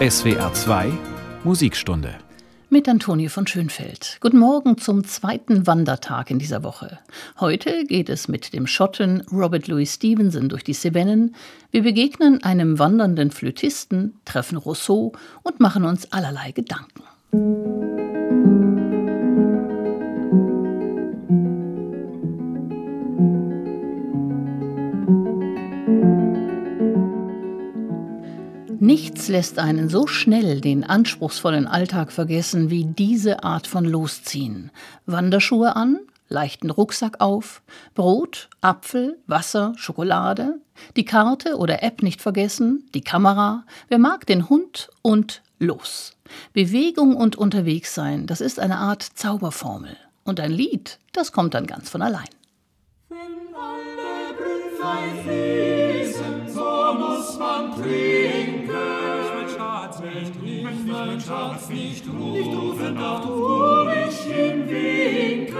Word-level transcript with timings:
SWR 0.00 0.52
2 0.52 0.90
Musikstunde 1.44 2.16
mit 2.68 2.88
Antonie 2.88 3.28
von 3.28 3.46
Schönfeld. 3.46 4.18
Guten 4.20 4.38
Morgen 4.38 4.76
zum 4.76 5.04
zweiten 5.04 5.68
Wandertag 5.68 6.32
in 6.32 6.40
dieser 6.40 6.64
Woche. 6.64 6.98
Heute 7.38 7.84
geht 7.84 8.08
es 8.08 8.26
mit 8.26 8.54
dem 8.54 8.66
Schotten 8.66 9.22
Robert 9.30 9.68
Louis 9.68 9.94
Stevenson 9.94 10.48
durch 10.48 10.64
die 10.64 10.74
Cevennen. 10.74 11.36
Wir 11.70 11.84
begegnen 11.84 12.42
einem 12.42 12.80
wandernden 12.80 13.30
Flötisten, 13.30 14.18
treffen 14.24 14.58
Rousseau 14.58 15.12
und 15.44 15.60
machen 15.60 15.84
uns 15.84 16.10
allerlei 16.10 16.50
Gedanken. 16.50 18.03
Nichts 28.84 29.28
lässt 29.28 29.58
einen 29.58 29.88
so 29.88 30.06
schnell 30.06 30.60
den 30.60 30.84
anspruchsvollen 30.84 31.66
Alltag 31.66 32.12
vergessen 32.12 32.68
wie 32.68 32.84
diese 32.84 33.42
Art 33.42 33.66
von 33.66 33.86
Losziehen. 33.86 34.70
Wanderschuhe 35.06 35.74
an, 35.74 36.00
leichten 36.28 36.68
Rucksack 36.68 37.22
auf, 37.22 37.62
Brot, 37.94 38.50
Apfel, 38.60 39.16
Wasser, 39.26 39.72
Schokolade, 39.76 40.60
die 40.96 41.06
Karte 41.06 41.56
oder 41.56 41.82
App 41.82 42.02
nicht 42.02 42.20
vergessen, 42.20 42.86
die 42.92 43.00
Kamera, 43.00 43.64
wer 43.88 43.98
mag 43.98 44.26
den 44.26 44.50
Hund 44.50 44.90
und 45.00 45.40
los. 45.58 46.12
Bewegung 46.52 47.16
und 47.16 47.36
unterwegs 47.36 47.94
sein, 47.94 48.26
das 48.26 48.42
ist 48.42 48.60
eine 48.60 48.76
Art 48.76 49.02
Zauberformel. 49.02 49.96
Und 50.24 50.40
ein 50.40 50.52
Lied, 50.52 50.98
das 51.12 51.32
kommt 51.32 51.54
dann 51.54 51.66
ganz 51.66 51.88
von 51.88 52.02
allein. 52.02 52.28
Wenn 53.08 53.16
alle 53.54 54.34
Brüder 54.36 55.22
fließen, 55.22 56.52
so 56.52 56.94
muss 56.98 57.38
man 57.38 57.82
trinken 57.82 58.63
mein 61.06 61.20
Schatz 61.20 61.68
nicht 61.68 62.04
rufen, 62.06 62.96
doch 62.96 63.20
tu 63.22 63.84
mich 63.84 64.18
hinwinken. 64.20 65.56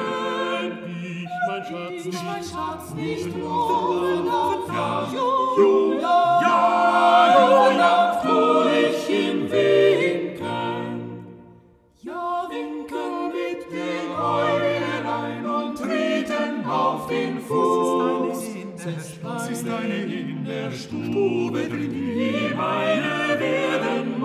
Ich, 1.03 1.29
mein 1.47 1.65
Schatz, 1.65 2.07
ich, 2.07 2.23
mein 2.23 2.43
Schatz 2.43 2.95
nicht 2.95 3.27
rufen, 3.27 4.27
ja, 4.75 5.09
ju, 5.13 6.01
ja, 6.01 6.41
ja, 6.43 7.71
ja, 7.73 8.21
tu 8.23 8.69
ich 8.69 9.07
hinwinken. 9.07 10.47
Ja, 12.03 12.49
winken 12.51 13.15
mit 13.33 13.63
den 13.71 14.09
Äugelein 14.17 15.47
und 15.47 15.79
treten 15.79 16.67
auf 16.67 17.07
den 17.09 17.39
Fuß. 17.41 18.55
Es 18.87 19.49
ist 19.49 19.67
eine 19.67 19.95
in 19.95 20.45
der 20.45 20.71
Stube 20.71 21.69
drin, 21.69 21.91
die 21.91 22.55
meine 22.55 23.41
werden 23.41 24.24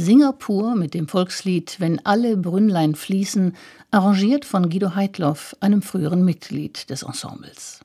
Singapur 0.00 0.74
mit 0.74 0.94
dem 0.94 1.08
Volkslied 1.08 1.76
Wenn 1.78 2.04
alle 2.06 2.36
Brünnlein 2.36 2.94
fließen, 2.94 3.54
arrangiert 3.90 4.44
von 4.46 4.70
Guido 4.70 4.94
Heidloff, 4.94 5.54
einem 5.60 5.82
früheren 5.82 6.24
Mitglied 6.24 6.88
des 6.88 7.02
Ensembles. 7.02 7.80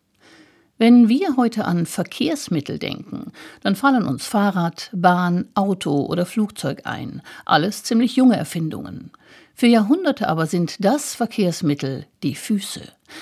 Wenn 0.77 1.09
wir 1.09 1.35
heute 1.37 1.65
an 1.65 1.85
Verkehrsmittel 1.85 2.79
denken, 2.79 3.31
dann 3.63 3.75
fallen 3.75 4.07
uns 4.07 4.25
Fahrrad, 4.25 4.89
Bahn, 4.93 5.45
Auto 5.53 6.05
oder 6.05 6.25
Flugzeug 6.25 6.81
ein, 6.85 7.21
alles 7.45 7.83
ziemlich 7.83 8.15
junge 8.15 8.37
Erfindungen. 8.37 9.11
Für 9.53 9.67
Jahrhunderte 9.67 10.27
aber 10.27 10.47
sind 10.47 10.83
das 10.83 11.15
Verkehrsmittel 11.15 12.07
die 12.23 12.35
Füße. 12.35 12.81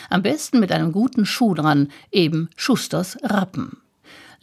Am 0.09 0.22
besten 0.24 0.59
mit 0.59 0.72
einem 0.72 0.92
guten 0.92 1.26
Schuh 1.26 1.53
dran, 1.53 1.90
eben 2.12 2.50
Schusters 2.56 3.18
Rappen. 3.24 3.83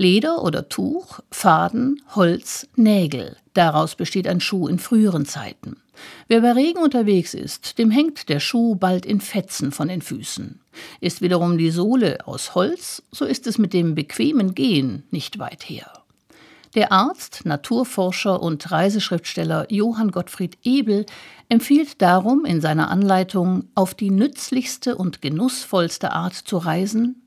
Leder 0.00 0.42
oder 0.42 0.70
Tuch, 0.70 1.20
Faden, 1.30 2.00
Holz, 2.14 2.66
Nägel. 2.74 3.36
Daraus 3.52 3.96
besteht 3.96 4.26
ein 4.26 4.40
Schuh 4.40 4.66
in 4.66 4.78
früheren 4.78 5.26
Zeiten. 5.26 5.76
Wer 6.26 6.40
bei 6.40 6.52
Regen 6.52 6.78
unterwegs 6.78 7.34
ist, 7.34 7.76
dem 7.76 7.90
hängt 7.90 8.30
der 8.30 8.40
Schuh 8.40 8.76
bald 8.76 9.04
in 9.04 9.20
Fetzen 9.20 9.72
von 9.72 9.88
den 9.88 10.00
Füßen. 10.00 10.58
Ist 11.02 11.20
wiederum 11.20 11.58
die 11.58 11.70
Sohle 11.70 12.26
aus 12.26 12.54
Holz, 12.54 13.02
so 13.12 13.26
ist 13.26 13.46
es 13.46 13.58
mit 13.58 13.74
dem 13.74 13.94
bequemen 13.94 14.54
Gehen 14.54 15.02
nicht 15.10 15.38
weit 15.38 15.68
her. 15.68 15.92
Der 16.74 16.92
Arzt, 16.92 17.42
Naturforscher 17.44 18.42
und 18.42 18.70
Reiseschriftsteller 18.70 19.70
Johann 19.70 20.12
Gottfried 20.12 20.56
Ebel 20.62 21.04
empfiehlt 21.50 22.00
darum 22.00 22.46
in 22.46 22.62
seiner 22.62 22.90
Anleitung, 22.90 23.64
auf 23.74 23.92
die 23.92 24.10
nützlichste 24.10 24.96
und 24.96 25.20
genussvollste 25.20 26.12
Art 26.12 26.32
zu 26.32 26.56
reisen, 26.56 27.19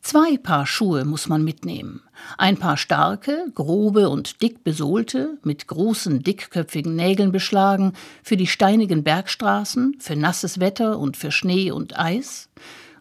Zwei 0.00 0.36
Paar 0.36 0.66
Schuhe 0.66 1.04
muss 1.04 1.28
man 1.28 1.42
mitnehmen. 1.42 2.02
Ein 2.38 2.56
paar 2.56 2.76
starke, 2.76 3.46
grobe 3.54 4.08
und 4.08 4.40
dick 4.40 4.62
besohlte, 4.62 5.38
mit 5.42 5.66
großen, 5.66 6.22
dickköpfigen 6.22 6.94
Nägeln 6.94 7.32
beschlagen, 7.32 7.92
für 8.22 8.36
die 8.36 8.46
steinigen 8.46 9.02
Bergstraßen, 9.02 9.96
für 9.98 10.16
nasses 10.16 10.60
Wetter 10.60 10.98
und 10.98 11.16
für 11.16 11.32
Schnee 11.32 11.70
und 11.70 11.98
Eis. 11.98 12.48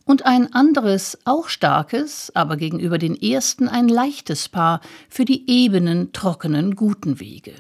Und 0.06 0.26
ein 0.26 0.54
anderes, 0.54 1.18
auch 1.26 1.50
starkes, 1.50 2.32
aber 2.36 2.58
gegenüber 2.58 2.98
den 2.98 3.20
ersten 3.20 3.68
ein 3.68 3.88
leichtes 3.88 4.50
Paar 4.50 4.82
für 5.10 5.26
die 5.26 5.50
ebenen, 5.50 6.12
trockenen, 6.12 6.76
guten 6.76 7.20
Wege. 7.20 7.54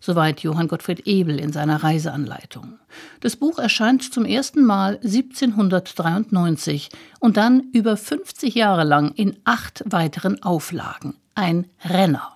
Soweit 0.00 0.40
Johann 0.40 0.66
Gottfried 0.66 1.06
Ebel 1.06 1.38
in 1.38 1.52
seiner 1.52 1.82
Reiseanleitung. 1.82 2.78
Das 3.20 3.36
Buch 3.36 3.58
erscheint 3.58 4.12
zum 4.12 4.24
ersten 4.24 4.64
Mal 4.64 4.98
1793 5.02 6.88
und 7.20 7.36
dann 7.36 7.68
über 7.72 7.98
50 7.98 8.54
Jahre 8.54 8.84
lang 8.84 9.12
in 9.12 9.36
acht 9.44 9.82
weiteren 9.84 10.42
Auflagen. 10.42 11.14
Ein 11.34 11.66
Renner. 11.84 12.32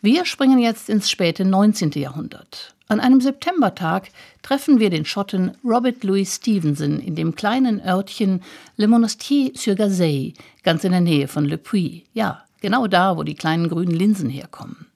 Wir 0.00 0.24
springen 0.24 0.58
jetzt 0.58 0.88
ins 0.88 1.10
späte 1.10 1.44
19. 1.44 1.90
Jahrhundert. 1.92 2.74
An 2.88 2.98
einem 2.98 3.20
Septembertag 3.20 4.08
treffen 4.42 4.80
wir 4.80 4.90
den 4.90 5.04
Schotten 5.04 5.52
Robert 5.62 6.02
Louis 6.02 6.34
Stevenson 6.34 6.98
in 6.98 7.14
dem 7.14 7.36
kleinen 7.36 7.80
Örtchen 7.80 8.42
Le 8.76 8.88
Monastier-sur-Gazeille, 8.88 10.32
ganz 10.64 10.82
in 10.82 10.90
der 10.90 11.00
Nähe 11.00 11.28
von 11.28 11.44
Le 11.44 11.56
Puy. 11.56 12.04
Ja, 12.14 12.42
genau 12.60 12.88
da, 12.88 13.16
wo 13.16 13.22
die 13.22 13.36
kleinen 13.36 13.68
grünen 13.68 13.94
Linsen 13.94 14.28
herkommen. 14.28 14.89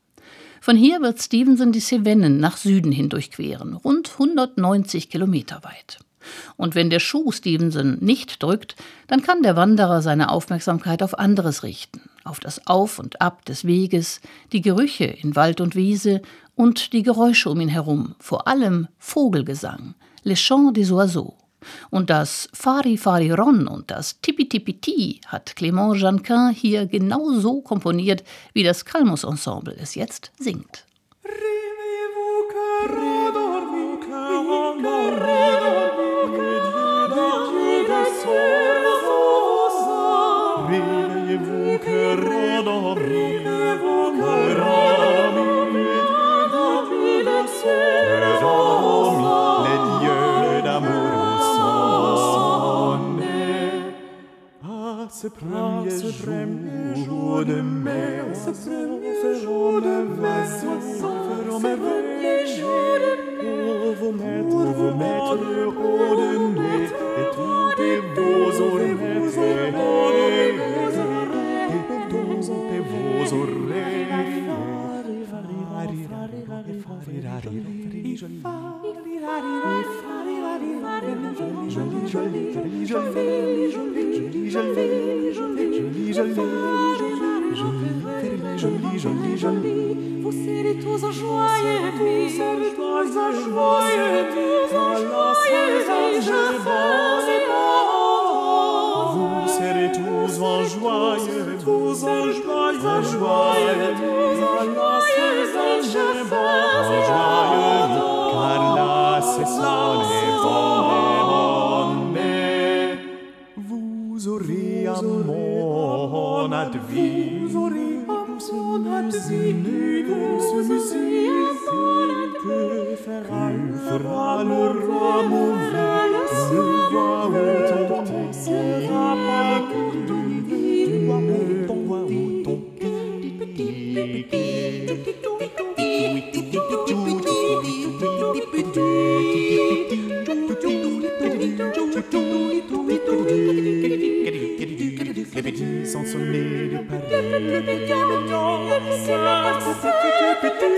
Von 0.64 0.78
hier 0.78 1.02
wird 1.02 1.20
Stevenson 1.20 1.72
die 1.72 1.80
Cevennen 1.80 2.38
nach 2.38 2.56
Süden 2.56 2.90
hin 2.90 3.10
durchqueren, 3.10 3.74
rund 3.74 4.12
190 4.12 5.10
Kilometer 5.10 5.62
weit. 5.62 5.98
Und 6.56 6.74
wenn 6.74 6.88
der 6.88 7.00
Schuh 7.00 7.32
Stevenson 7.32 7.98
nicht 8.00 8.42
drückt, 8.42 8.74
dann 9.06 9.20
kann 9.20 9.42
der 9.42 9.56
Wanderer 9.56 10.00
seine 10.00 10.30
Aufmerksamkeit 10.30 11.02
auf 11.02 11.18
anderes 11.18 11.64
richten, 11.64 12.00
auf 12.24 12.40
das 12.40 12.66
Auf 12.66 12.98
und 12.98 13.20
Ab 13.20 13.44
des 13.44 13.66
Weges, 13.66 14.22
die 14.52 14.62
Gerüche 14.62 15.04
in 15.04 15.36
Wald 15.36 15.60
und 15.60 15.76
Wiese 15.76 16.22
und 16.54 16.94
die 16.94 17.02
Geräusche 17.02 17.50
um 17.50 17.60
ihn 17.60 17.68
herum, 17.68 18.14
vor 18.18 18.48
allem 18.48 18.88
Vogelgesang, 18.96 19.94
Les 20.22 20.40
Chants 20.40 20.72
des 20.72 20.90
Oiseaux. 20.90 21.43
Und 21.90 22.10
das 22.10 22.48
Fari 22.52 22.96
Fari 22.96 23.30
Ron 23.30 23.66
und 23.66 23.90
das 23.90 24.20
Tippi 24.20 24.48
Tippi 24.48 24.74
Ti 24.74 25.20
hat 25.26 25.54
Clément 25.56 25.96
Janquin 25.96 26.50
hier 26.50 26.86
genau 26.86 27.32
so 27.32 27.60
komponiert, 27.60 28.24
wie 28.52 28.62
das 28.62 28.84
Kalmus 28.84 29.24
Ensemble 29.24 29.76
es 29.78 29.94
jetzt 29.94 30.32
singt. 30.38 30.84
Réveillez-vous, 31.24 31.63
premier 56.12 57.04
jour 57.04 57.44
de 57.44 57.60
mai, 57.60 58.20
ce 58.34 59.40
jour 59.42 59.53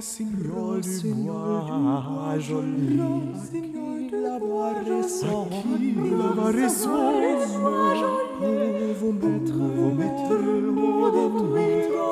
signor 0.00 0.80
di 0.80 0.90
la 4.10 4.38
voix 4.38 4.72
la 4.72 6.28
voix 6.28 6.54
vos 8.98 9.12
maîtres 9.12 9.60
vos 9.76 9.92
maîtres 9.92 10.34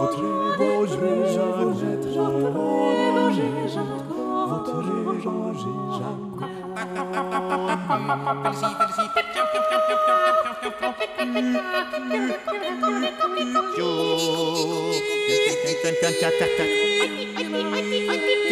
votre 0.00 0.22
beau 0.58 0.80
jeu 0.86 1.16
votre 4.48 4.76
éloge 4.80 5.64
Jacques 5.98 6.38
kan 15.88 15.96
kan 16.04 16.14
cak 16.20 16.32
cak 16.36 16.50
cak 16.60 16.68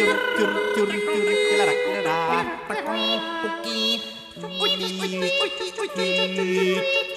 cur 0.01 0.17
cur 0.33 0.49
cur 0.73 0.89
cur 0.89 1.21
kelarak 1.53 1.77
kelarak 1.85 2.45
pakai 2.65 3.21
puki 3.45 4.01
Oi, 4.37 4.49
oi, 4.57 4.89
oi, 4.89 5.11
oi, 5.13 5.21
oi, 5.21 5.51
oi, 5.53 5.69
oi, 5.77 5.85
oi, 5.85 6.29
oi, 6.33 6.69
oi, 6.73 7.16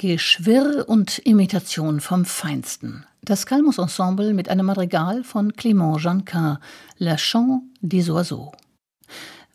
Geschwirr 0.00 0.84
und 0.88 1.18
Imitation 1.18 2.00
vom 2.00 2.24
Feinsten. 2.24 3.04
Das 3.22 3.46
Kalmus-Ensemble 3.46 4.32
mit 4.32 4.48
einem 4.48 4.66
Madrigal 4.66 5.24
von 5.24 5.52
Clément 5.52 5.98
Janquin, 5.98 6.58
Le 6.98 7.18
Chant 7.18 7.62
des 7.80 8.08
Oiseaux. 8.08 8.52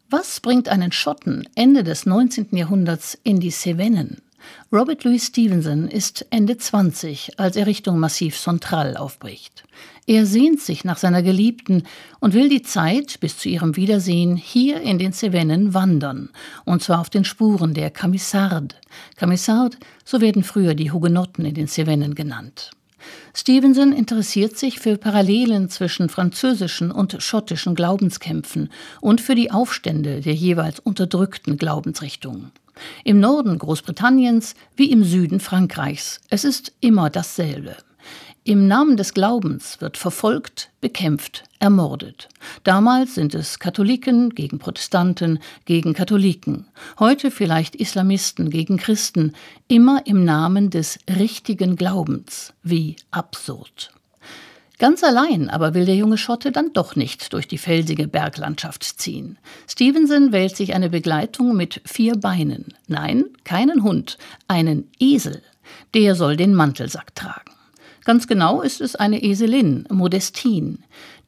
Was 0.10 0.42
bringt 0.42 0.68
einen 0.68 0.92
Schotten 0.92 1.48
Ende 1.56 1.86
des 1.86 2.06
19. 2.06 2.58
Jahrhunderts 2.58 3.18
in 3.24 3.40
die 3.40 3.52
Cevennen? 3.52 4.22
Robert 4.72 5.04
Louis 5.04 5.28
Stevenson 5.28 5.88
ist 5.88 6.26
Ende 6.30 6.58
20, 6.58 7.40
als 7.40 7.56
er 7.56 7.68
Richtung 7.68 8.00
Massiv 8.00 8.40
Central 8.40 8.98
aufbricht. 8.98 9.64
Er 10.06 10.26
sehnt 10.26 10.60
sich 10.60 10.84
nach 10.84 10.98
seiner 10.98 11.24
Geliebten 11.24 11.84
und 12.20 12.34
will 12.34 12.50
die 12.50 12.62
Zeit 12.62 13.20
bis 13.20 13.38
zu 13.38 13.50
ihrem 13.50 13.76
Wiedersehen 13.76 14.36
hier 14.36 14.82
in 14.82 14.98
den 15.00 15.14
Cevennen 15.14 15.74
wandern, 15.74 16.30
und 16.66 16.84
zwar 16.84 17.00
auf 17.00 17.10
den 17.10 17.24
Spuren 17.24 17.74
der 17.74 17.90
Camisarde. 17.90 18.76
Camisarde, 19.16 19.78
so 20.04 20.20
werden 20.20 20.44
früher 20.44 20.76
die 20.76 20.92
Hugenotten 20.92 21.46
in 21.46 21.54
den 21.54 21.68
Cevennen 21.68 22.16
genannt. 22.16 22.72
Stevenson 23.34 23.94
interessiert 23.94 24.58
sich 24.58 24.80
für 24.80 24.98
Parallelen 24.98 25.70
zwischen 25.70 26.10
französischen 26.10 26.92
und 26.92 27.18
schottischen 27.20 27.76
Glaubenskämpfen 27.76 28.70
und 29.02 29.22
für 29.22 29.36
die 29.36 29.52
Aufstände 29.52 30.22
der 30.22 30.34
jeweils 30.34 30.80
unterdrückten 30.80 31.58
Glaubensrichtungen. 31.58 32.52
Im 33.04 33.20
Norden 33.20 33.58
Großbritanniens 33.58 34.56
wie 34.76 34.92
im 34.92 35.04
Süden 35.04 35.40
Frankreichs. 35.40 36.22
Es 36.30 36.44
ist 36.44 36.74
immer 36.80 37.10
dasselbe. 37.10 37.76
Im 38.46 38.68
Namen 38.68 38.98
des 38.98 39.14
Glaubens 39.14 39.80
wird 39.80 39.96
verfolgt, 39.96 40.70
bekämpft, 40.82 41.46
ermordet. 41.60 42.28
Damals 42.66 43.16
sind 43.16 43.34
es 43.36 43.58
Katholiken 43.60 44.32
gegen 44.32 44.60
Protestanten, 44.60 45.40
gegen 45.64 45.94
Katholiken. 45.94 46.68
Heute 47.00 47.32
vielleicht 47.32 47.74
Islamisten 47.74 48.50
gegen 48.50 48.76
Christen. 48.76 49.32
Immer 49.70 50.06
im 50.08 50.26
Namen 50.26 50.72
des 50.72 51.00
richtigen 51.08 51.78
Glaubens. 51.78 52.54
Wie 52.64 52.98
absurd. 53.12 53.94
Ganz 54.84 55.02
allein 55.02 55.50
aber 55.50 55.74
will 55.74 55.86
der 55.86 55.96
junge 55.96 56.18
Schotte 56.18 56.52
dann 56.52 56.74
doch 56.74 56.98
nicht 56.98 57.32
durch 57.32 57.48
die 57.48 57.58
felsige 57.58 58.06
Berglandschaft 58.06 58.84
ziehen. 58.84 59.38
Stevenson 59.66 60.34
wählt 60.34 60.58
sich 60.58 60.74
eine 60.74 60.90
Begleitung 60.90 61.56
mit 61.56 61.80
vier 61.86 62.18
Beinen. 62.18 62.74
Nein, 62.88 63.28
keinen 63.46 63.84
Hund, 63.84 64.18
einen 64.50 64.90
Esel. 65.00 65.42
Der 65.94 66.16
soll 66.16 66.36
den 66.36 66.54
Mantelsack 66.54 67.16
tragen. 67.16 67.54
Ganz 68.04 68.28
genau 68.28 68.60
ist 68.60 68.82
es 68.82 68.98
eine 68.98 69.24
Eselin, 69.24 69.88
Modestin. 69.90 70.80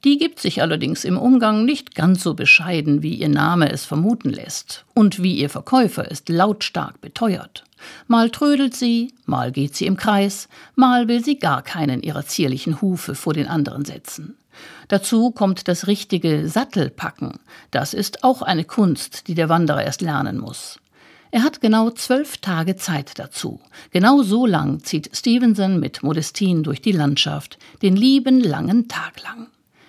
Die 0.04 0.18
gibt 0.18 0.38
sich 0.38 0.60
allerdings 0.60 1.06
im 1.06 1.16
Umgang 1.16 1.64
nicht 1.64 1.94
ganz 1.94 2.22
so 2.22 2.34
bescheiden, 2.34 3.02
wie 3.02 3.14
ihr 3.14 3.30
Name 3.30 3.72
es 3.72 3.86
vermuten 3.86 4.28
lässt 4.28 4.84
und 4.92 5.22
wie 5.22 5.34
ihr 5.34 5.48
Verkäufer 5.48 6.12
es 6.12 6.24
lautstark 6.28 7.00
beteuert. 7.00 7.64
Mal 8.06 8.30
trödelt 8.30 8.74
sie, 8.74 9.12
mal 9.24 9.52
geht 9.52 9.76
sie 9.76 9.86
im 9.86 9.96
Kreis, 9.96 10.48
mal 10.74 11.08
will 11.08 11.24
sie 11.24 11.38
gar 11.38 11.62
keinen 11.62 12.02
ihrer 12.02 12.26
zierlichen 12.26 12.80
Hufe 12.80 13.14
vor 13.14 13.34
den 13.34 13.48
anderen 13.48 13.84
setzen. 13.84 14.36
Dazu 14.88 15.30
kommt 15.30 15.68
das 15.68 15.86
richtige 15.86 16.48
Sattelpacken. 16.48 17.40
Das 17.70 17.94
ist 17.94 18.24
auch 18.24 18.42
eine 18.42 18.64
Kunst, 18.64 19.28
die 19.28 19.34
der 19.34 19.48
Wanderer 19.48 19.84
erst 19.84 20.00
lernen 20.00 20.38
muss. 20.38 20.78
Er 21.30 21.42
hat 21.42 21.60
genau 21.60 21.90
zwölf 21.90 22.38
Tage 22.38 22.76
Zeit 22.76 23.18
dazu. 23.18 23.60
Genau 23.90 24.22
so 24.22 24.46
lang 24.46 24.82
zieht 24.84 25.10
Stevenson 25.14 25.80
mit 25.80 26.02
Modestine 26.02 26.62
durch 26.62 26.80
die 26.80 26.92
Landschaft, 26.92 27.58
den 27.82 27.96
lieben 27.96 28.40
langen 28.40 28.88
Tag 28.88 29.22
lang. 29.22 29.48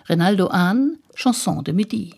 Renaldo 0.10 0.52
Hahn, 0.52 0.98
Chanson 1.16 1.64
de 1.64 1.74
Midi. 1.74 2.16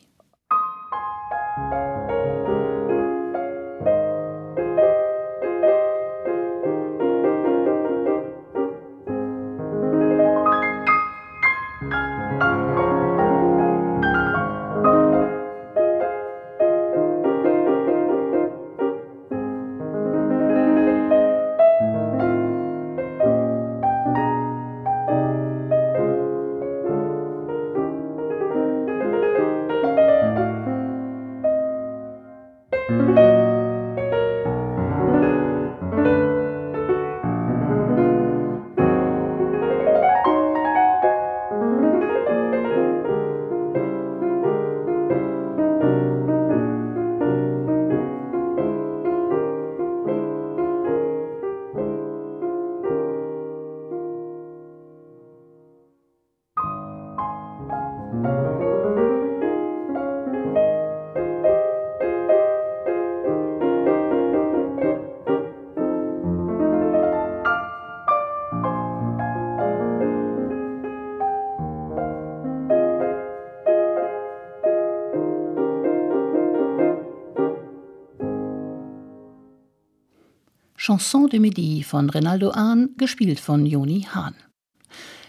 Chanson 81.00 81.29
de 81.29 81.39
Midi 81.39 81.82
von 81.82 82.10
Renaldo 82.10 82.51
Ahn, 82.51 82.89
gespielt 82.98 83.39
von 83.39 83.65
Joni 83.65 84.06
Hahn. 84.13 84.36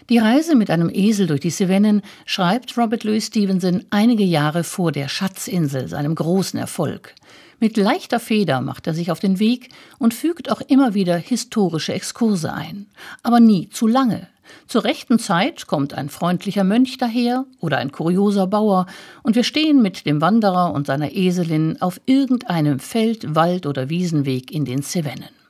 Die 0.09 0.17
Reise 0.17 0.57
mit 0.57 0.69
einem 0.69 0.89
Esel 0.89 1.27
durch 1.27 1.39
die 1.39 1.49
Cevennen 1.49 2.01
schreibt 2.25 2.77
Robert 2.77 3.05
Louis 3.05 3.27
Stevenson 3.27 3.85
einige 3.89 4.25
Jahre 4.25 4.65
vor 4.65 4.91
der 4.91 5.07
Schatzinsel, 5.07 5.87
seinem 5.87 6.13
großen 6.13 6.59
Erfolg. 6.59 7.15
Mit 7.61 7.77
leichter 7.77 8.19
Feder 8.19 8.59
macht 8.59 8.85
er 8.85 8.93
sich 8.93 9.11
auf 9.11 9.21
den 9.21 9.39
Weg 9.39 9.69
und 9.97 10.13
fügt 10.13 10.51
auch 10.51 10.59
immer 10.59 10.93
wieder 10.93 11.15
historische 11.15 11.93
Exkurse 11.93 12.51
ein. 12.51 12.87
Aber 13.23 13.39
nie 13.39 13.69
zu 13.69 13.87
lange. 13.87 14.27
Zur 14.67 14.83
rechten 14.83 15.19
Zeit 15.19 15.67
kommt 15.67 15.93
ein 15.93 16.09
freundlicher 16.09 16.65
Mönch 16.65 16.97
daher 16.97 17.45
oder 17.61 17.77
ein 17.77 17.93
kurioser 17.93 18.45
Bauer 18.45 18.87
und 19.23 19.37
wir 19.37 19.45
stehen 19.45 19.81
mit 19.81 20.05
dem 20.05 20.19
Wanderer 20.19 20.73
und 20.73 20.85
seiner 20.87 21.13
Eselin 21.13 21.81
auf 21.81 22.01
irgendeinem 22.05 22.79
Feld-, 22.79 23.35
Wald- 23.35 23.65
oder 23.65 23.89
Wiesenweg 23.89 24.51
in 24.51 24.65
den 24.65 24.83
Cevennen. 24.83 25.40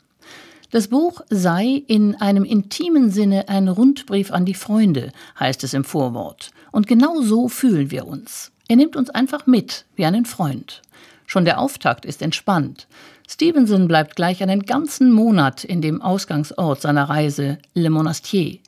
Das 0.71 0.87
Buch 0.87 1.19
sei 1.29 1.83
in 1.87 2.15
einem 2.15 2.45
intimen 2.45 3.11
Sinne 3.11 3.49
ein 3.49 3.67
Rundbrief 3.67 4.31
an 4.31 4.45
die 4.45 4.53
Freunde, 4.53 5.11
heißt 5.37 5.65
es 5.65 5.73
im 5.73 5.83
Vorwort. 5.83 6.51
Und 6.71 6.87
genau 6.87 7.21
so 7.21 7.49
fühlen 7.49 7.91
wir 7.91 8.07
uns. 8.07 8.53
Er 8.69 8.77
nimmt 8.77 8.95
uns 8.95 9.09
einfach 9.09 9.45
mit, 9.45 9.83
wie 9.97 10.05
einen 10.05 10.23
Freund. 10.23 10.81
Schon 11.27 11.43
der 11.43 11.59
Auftakt 11.59 12.05
ist 12.05 12.21
entspannt. 12.21 12.87
Stevenson 13.29 13.89
bleibt 13.89 14.15
gleich 14.15 14.41
einen 14.41 14.63
ganzen 14.63 15.11
Monat 15.11 15.65
in 15.65 15.81
dem 15.81 16.01
Ausgangsort 16.01 16.81
seiner 16.81 17.09
Reise, 17.09 17.57
Le 17.73 17.89
Monastier. 17.89 18.59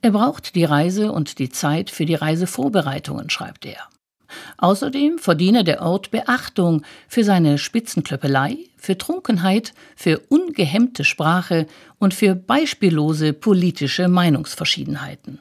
Er 0.00 0.12
braucht 0.12 0.54
die 0.54 0.64
Reise 0.64 1.10
und 1.10 1.40
die 1.40 1.48
Zeit 1.48 1.90
für 1.90 2.06
die 2.06 2.14
Reisevorbereitungen, 2.14 3.30
schreibt 3.30 3.66
er. 3.66 3.80
Außerdem 4.58 5.18
verdiene 5.18 5.64
der 5.64 5.82
Ort 5.82 6.10
Beachtung 6.10 6.82
für 7.08 7.24
seine 7.24 7.58
Spitzenklöppelei, 7.58 8.58
für 8.76 8.98
Trunkenheit, 8.98 9.72
für 9.96 10.20
ungehemmte 10.28 11.04
Sprache 11.04 11.66
und 11.98 12.14
für 12.14 12.34
beispiellose 12.34 13.32
politische 13.32 14.08
Meinungsverschiedenheiten. 14.08 15.40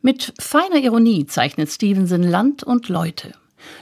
Mit 0.00 0.32
feiner 0.38 0.76
Ironie 0.76 1.26
zeichnet 1.26 1.70
Stevenson 1.70 2.22
Land 2.22 2.62
und 2.62 2.88
Leute. 2.88 3.32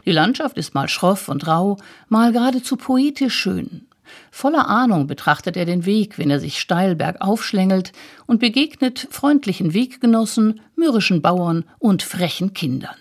Die 0.06 0.12
Landschaft 0.12 0.56
ist 0.56 0.74
mal 0.74 0.88
schroff 0.88 1.28
und 1.28 1.46
rau, 1.46 1.76
mal 2.08 2.32
geradezu 2.32 2.76
poetisch 2.76 3.34
schön. 3.34 3.86
Voller 4.30 4.68
Ahnung 4.68 5.06
betrachtet 5.06 5.56
er 5.56 5.64
den 5.64 5.84
Weg, 5.84 6.18
wenn 6.18 6.30
er 6.30 6.40
sich 6.40 6.60
steil 6.60 6.94
bergauf 6.94 7.44
schlängelt 7.44 7.92
und 8.26 8.38
begegnet 8.40 9.08
freundlichen 9.10 9.74
Weggenossen, 9.74 10.60
mürrischen 10.76 11.22
Bauern 11.22 11.64
und 11.78 12.02
frechen 12.02 12.54
Kindern. 12.54 12.96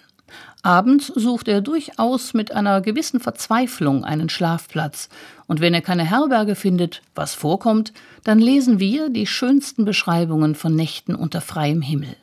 Abends 0.65 1.11
sucht 1.13 1.47
er 1.47 1.61
durchaus 1.61 2.33
mit 2.33 2.51
einer 2.51 2.81
gewissen 2.81 3.19
Verzweiflung 3.19 4.03
einen 4.03 4.29
Schlafplatz, 4.29 5.09
und 5.45 5.61
wenn 5.61 5.75
er 5.75 5.83
keine 5.83 6.09
Herberge 6.09 6.55
findet, 6.55 7.03
was 7.13 7.35
vorkommt, 7.35 7.93
dann 8.23 8.39
lesen 8.39 8.79
wir 8.79 9.09
die 9.09 9.27
schönsten 9.27 9.85
Beschreibungen 9.85 10.55
von 10.55 10.75
Nächten 10.75 11.13
unter 11.13 11.39
freiem 11.39 11.83
Himmel. 11.83 12.15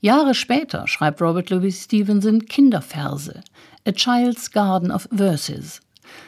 Jahre 0.00 0.36
später 0.36 0.86
schreibt 0.86 1.20
Robert 1.20 1.50
Louis 1.50 1.82
Stevenson 1.82 2.46
Kinderverse, 2.46 3.40
A 3.84 3.90
Child's 3.90 4.52
Garden 4.52 4.92
of 4.92 5.08
Verses. 5.10 5.80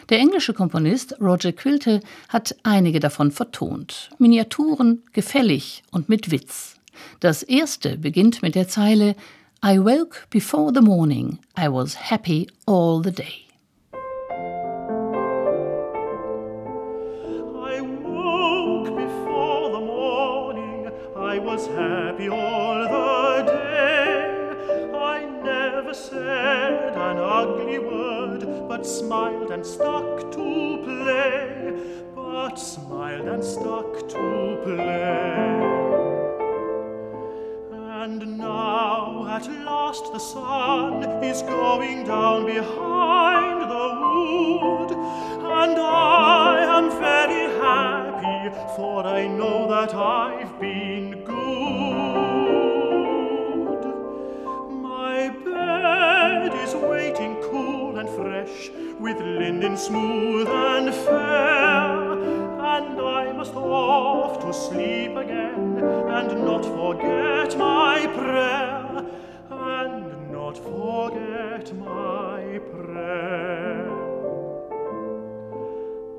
Der 0.08 0.18
englische 0.18 0.52
Komponist 0.52 1.14
Roger 1.20 1.52
Quilty 1.52 2.00
hat 2.28 2.56
einige 2.64 2.98
davon 2.98 3.30
vertont. 3.30 4.10
Miniaturen, 4.18 5.04
gefällig 5.12 5.84
und 5.92 6.08
mit 6.08 6.32
Witz. 6.32 6.74
Das 7.20 7.44
erste 7.44 7.98
beginnt 7.98 8.42
mit 8.42 8.56
der 8.56 8.66
Zeile 8.66 9.14
I 9.62 9.78
woke 9.78 10.26
before 10.28 10.70
the 10.70 10.82
morning, 10.82 11.38
I 11.56 11.68
was 11.68 11.94
happy 11.94 12.46
all 12.66 13.00
the 13.00 13.10
day. 13.10 13.46
I 13.94 13.96
woke 17.80 18.84
before 18.84 19.70
the 19.70 19.80
morning, 19.80 20.90
I 21.16 21.38
was 21.38 21.66
happy 21.68 22.28
all 22.28 22.82
the 22.82 23.44
day. 23.46 24.92
I 24.94 25.24
never 25.24 25.94
said 25.94 26.92
an 26.94 27.16
ugly 27.16 27.78
word, 27.78 28.68
but 28.68 28.86
smiled 28.86 29.50
and 29.50 29.64
stuck 29.64 30.30
to 30.32 30.82
play, 30.84 31.72
but 32.14 32.56
smiled 32.56 33.26
and 33.26 33.42
stuck 33.42 34.06
to 34.10 34.58
play. 34.64 35.35
The 39.86 40.18
sun 40.18 41.04
is 41.22 41.42
going 41.42 42.02
down 42.04 42.44
behind 42.44 43.62
the 43.62 43.88
wood, 44.02 44.90
and 44.90 45.78
I 45.78 46.64
am 46.76 46.90
very 46.90 47.48
happy, 47.60 48.50
for 48.74 49.06
I 49.06 49.28
know 49.28 49.68
that 49.68 49.94
I've 49.94 50.58
been 50.60 51.22
good. 51.22 51.36
My 54.82 55.28
bed 55.44 56.52
is 56.64 56.74
waiting 56.74 57.36
cool 57.48 57.98
and 57.98 58.08
fresh, 58.08 58.70
with 58.98 59.20
linen 59.20 59.76
smooth 59.76 60.48
and 60.48 60.92
fair, 60.92 62.12
and 62.74 63.00
I 63.00 63.32
must 63.32 63.54
off 63.54 64.40
to 64.40 64.52
sleep 64.52 65.16
again, 65.16 65.78
and 66.08 66.44
not 66.44 66.64
forget 66.64 67.56
my 67.56 68.04
prayer, 68.16 68.85
forget 70.66 71.72
my 71.74 72.58
prayer. 72.72 73.86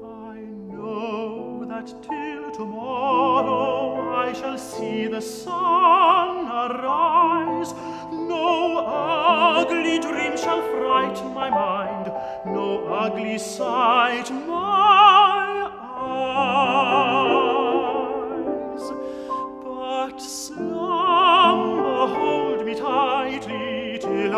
I 0.04 0.38
know 0.72 1.66
that 1.68 1.88
till 2.08 2.52
tomorrow 2.52 4.16
I 4.26 4.34
shall 4.34 4.58
see 4.58 5.08
the 5.08 5.22
sun 5.22 6.48
arise. 6.48 7.74
No 8.12 8.86
ugly 8.88 10.00
dream 10.00 10.38
shall 10.38 10.62
fright 10.72 11.18
my 11.34 11.50
mind, 11.50 12.12
no 12.46 12.88
ugly 12.88 13.38
sight 13.38 14.32
my 14.32 15.70
eyes. 15.98 16.77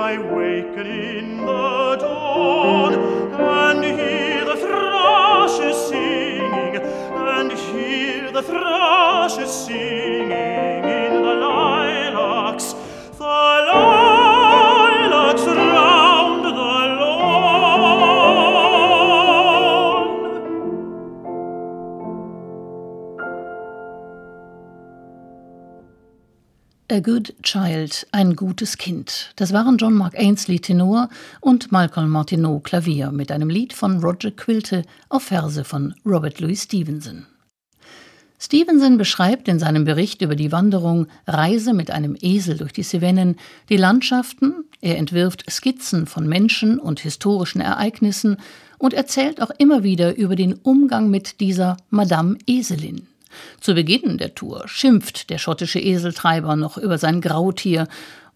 I 0.09 0.17
waken 0.17 0.87
in 0.87 1.45
the 1.45 1.97
dawn 2.01 2.98
A 26.99 27.01
Good 27.01 27.33
Child, 27.43 28.07
ein 28.11 28.35
gutes 28.35 28.77
Kind. 28.77 29.31
Das 29.37 29.53
waren 29.53 29.77
John 29.77 29.93
Mark 29.93 30.19
Ainsley 30.19 30.59
Tenor 30.59 31.07
und 31.39 31.71
Malcolm 31.71 32.09
Martineau 32.09 32.59
Klavier 32.59 33.13
mit 33.13 33.31
einem 33.31 33.49
Lied 33.49 33.71
von 33.71 34.03
Roger 34.03 34.31
Quilty 34.31 34.81
auf 35.07 35.23
Verse 35.23 35.63
von 35.63 35.95
Robert 36.05 36.41
Louis 36.41 36.63
Stevenson. 36.63 37.25
Stevenson 38.37 38.97
beschreibt 38.97 39.47
in 39.47 39.59
seinem 39.59 39.85
Bericht 39.85 40.21
über 40.21 40.35
die 40.35 40.51
Wanderung 40.51 41.07
Reise 41.25 41.73
mit 41.73 41.89
einem 41.89 42.17
Esel 42.19 42.57
durch 42.57 42.73
die 42.73 42.83
Cevennen 42.83 43.37
die 43.69 43.77
Landschaften, 43.77 44.65
er 44.81 44.97
entwirft 44.97 45.49
Skizzen 45.49 46.05
von 46.05 46.27
Menschen 46.27 46.79
und 46.79 46.99
historischen 46.99 47.61
Ereignissen 47.61 48.35
und 48.77 48.93
erzählt 48.93 49.41
auch 49.41 49.51
immer 49.57 49.83
wieder 49.83 50.17
über 50.17 50.35
den 50.35 50.53
Umgang 50.53 51.09
mit 51.09 51.39
dieser 51.39 51.77
Madame 51.89 52.37
Eselin. 52.45 53.07
Zu 53.59 53.73
Beginn 53.73 54.17
der 54.17 54.35
Tour 54.35 54.67
schimpft 54.67 55.29
der 55.29 55.37
schottische 55.37 55.79
Eseltreiber 55.79 56.55
noch 56.55 56.77
über 56.77 56.97
sein 56.97 57.21
Grautier 57.21 57.87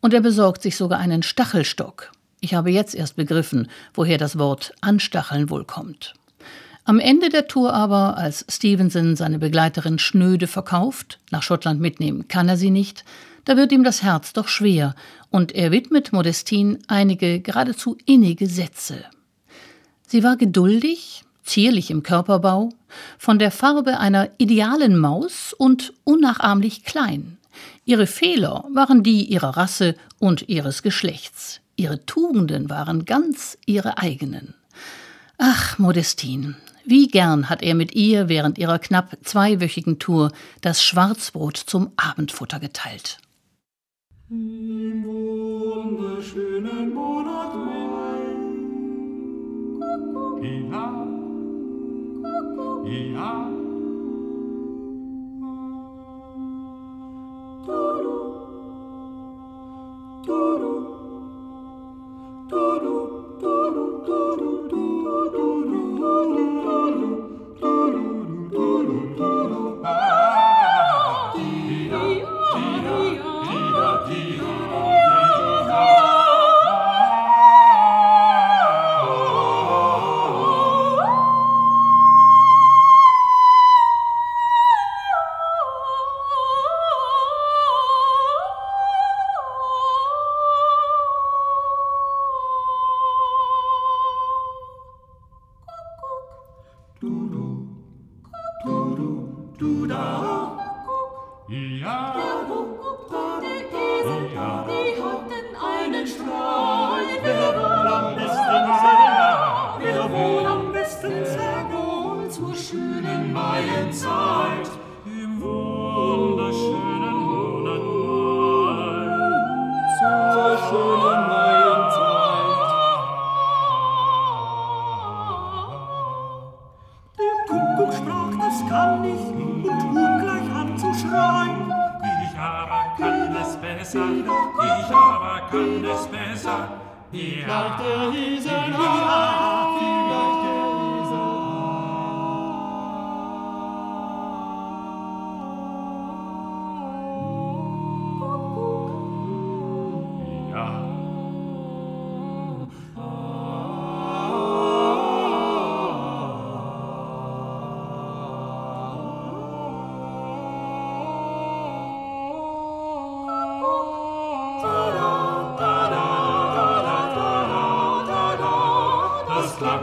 und 0.02 0.14
er 0.14 0.22
besorgt 0.22 0.62
sich 0.62 0.76
sogar 0.76 1.00
einen 1.00 1.24
Stachelstock. 1.24 2.12
Ich 2.42 2.54
habe 2.54 2.72
jetzt 2.72 2.94
erst 2.94 3.16
begriffen, 3.16 3.70
woher 3.94 4.18
das 4.18 4.38
Wort 4.38 4.74
anstacheln 4.82 5.50
wohl 5.50 5.64
kommt. 5.64 6.14
Am 6.86 7.00
Ende 7.00 7.30
der 7.30 7.48
Tour 7.48 7.74
aber, 7.74 8.18
als 8.18 8.46
Stevenson 8.50 9.16
seine 9.16 9.40
Begleiterin 9.40 10.00
schnöde 10.00 10.48
verkauft, 10.48 11.20
nach 11.32 11.42
Schottland 11.42 11.80
mitnehmen 11.80 12.28
kann 12.28 12.50
er 12.50 12.58
sie 12.58 12.72
nicht, 12.72 13.06
da 13.46 13.56
wird 13.56 13.72
ihm 13.72 13.86
das 13.86 14.04
Herz 14.04 14.34
doch 14.34 14.50
schwer 14.50 14.96
und 15.30 15.54
er 15.54 15.72
widmet 15.72 16.12
Modestine 16.12 16.80
einige 16.88 17.40
geradezu 17.40 17.98
innige 18.06 18.48
Sätze. 18.48 19.06
Sie 20.06 20.24
war 20.24 20.36
geduldig, 20.36 21.24
zierlich 21.44 21.92
im 21.92 22.04
Körperbau, 22.04 22.70
von 23.18 23.40
der 23.40 23.52
Farbe 23.52 24.00
einer 24.00 24.30
idealen 24.38 24.98
Maus 24.98 25.54
und 25.54 25.94
unnachahmlich 26.04 26.84
klein. 26.84 27.38
Ihre 27.86 28.08
Fehler 28.08 28.66
waren 28.74 29.04
die 29.04 29.26
ihrer 29.26 29.58
Rasse 29.58 29.96
und 30.20 30.48
ihres 30.50 30.84
Geschlechts. 30.84 31.60
Ihre 31.76 32.06
Tugenden 32.06 32.70
waren 32.70 33.06
ganz 33.06 33.58
ihre 33.66 33.98
eigenen. 33.98 34.54
Ach, 35.38 35.80
Modestine, 35.80 36.56
wie 36.86 37.08
gern 37.08 37.50
hat 37.50 37.62
er 37.62 37.76
mit 37.76 37.96
ihr 37.96 38.30
während 38.30 38.58
ihrer 38.58 38.80
knapp 38.80 39.18
zweiwöchigen 39.24 40.00
Tour 40.00 40.32
das 40.62 40.84
Schwarzbrot 40.84 41.58
zum 41.58 41.92
Abendfutter 41.98 42.60
geteilt. 42.60 43.18
Im 44.30 45.04
wunderschönen 45.04 46.94
Monat 46.94 47.56
Mai. 47.56 47.94
Ja, 52.84 52.92
ja. 52.92 53.63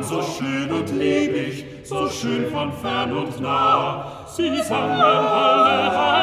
Klang 0.00 0.02
so 0.02 0.22
schön 0.22 0.70
und 0.72 0.90
lebig, 0.96 1.64
so 1.84 2.08
schön 2.08 2.50
von 2.50 2.72
fern 2.72 3.12
und 3.12 3.40
nah. 3.40 4.24
Sie 4.26 4.62
sangen 4.62 5.00
alle 5.00 6.19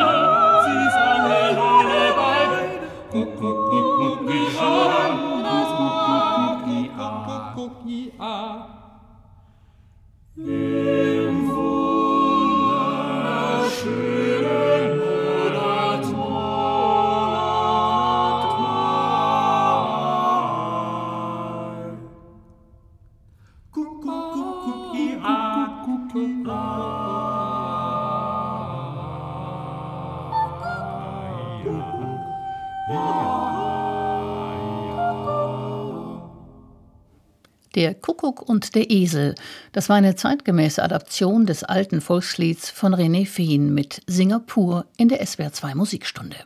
Der 37.77 37.93
Kuckuck 37.93 38.41
und 38.41 38.73
der 38.73 38.89
Esel, 38.89 39.35
das 39.71 39.87
war 39.87 39.97
eine 39.97 40.15
zeitgemäße 40.15 40.81
Adaption 40.81 41.45
des 41.45 41.63
alten 41.63 42.01
Volkslieds 42.01 42.71
von 42.71 42.95
René 42.95 43.27
Feen 43.27 43.71
mit 43.71 44.01
Singapur 44.07 44.87
in 44.97 45.09
der 45.09 45.23
SWR2 45.23 45.75
Musikstunde. 45.75 46.37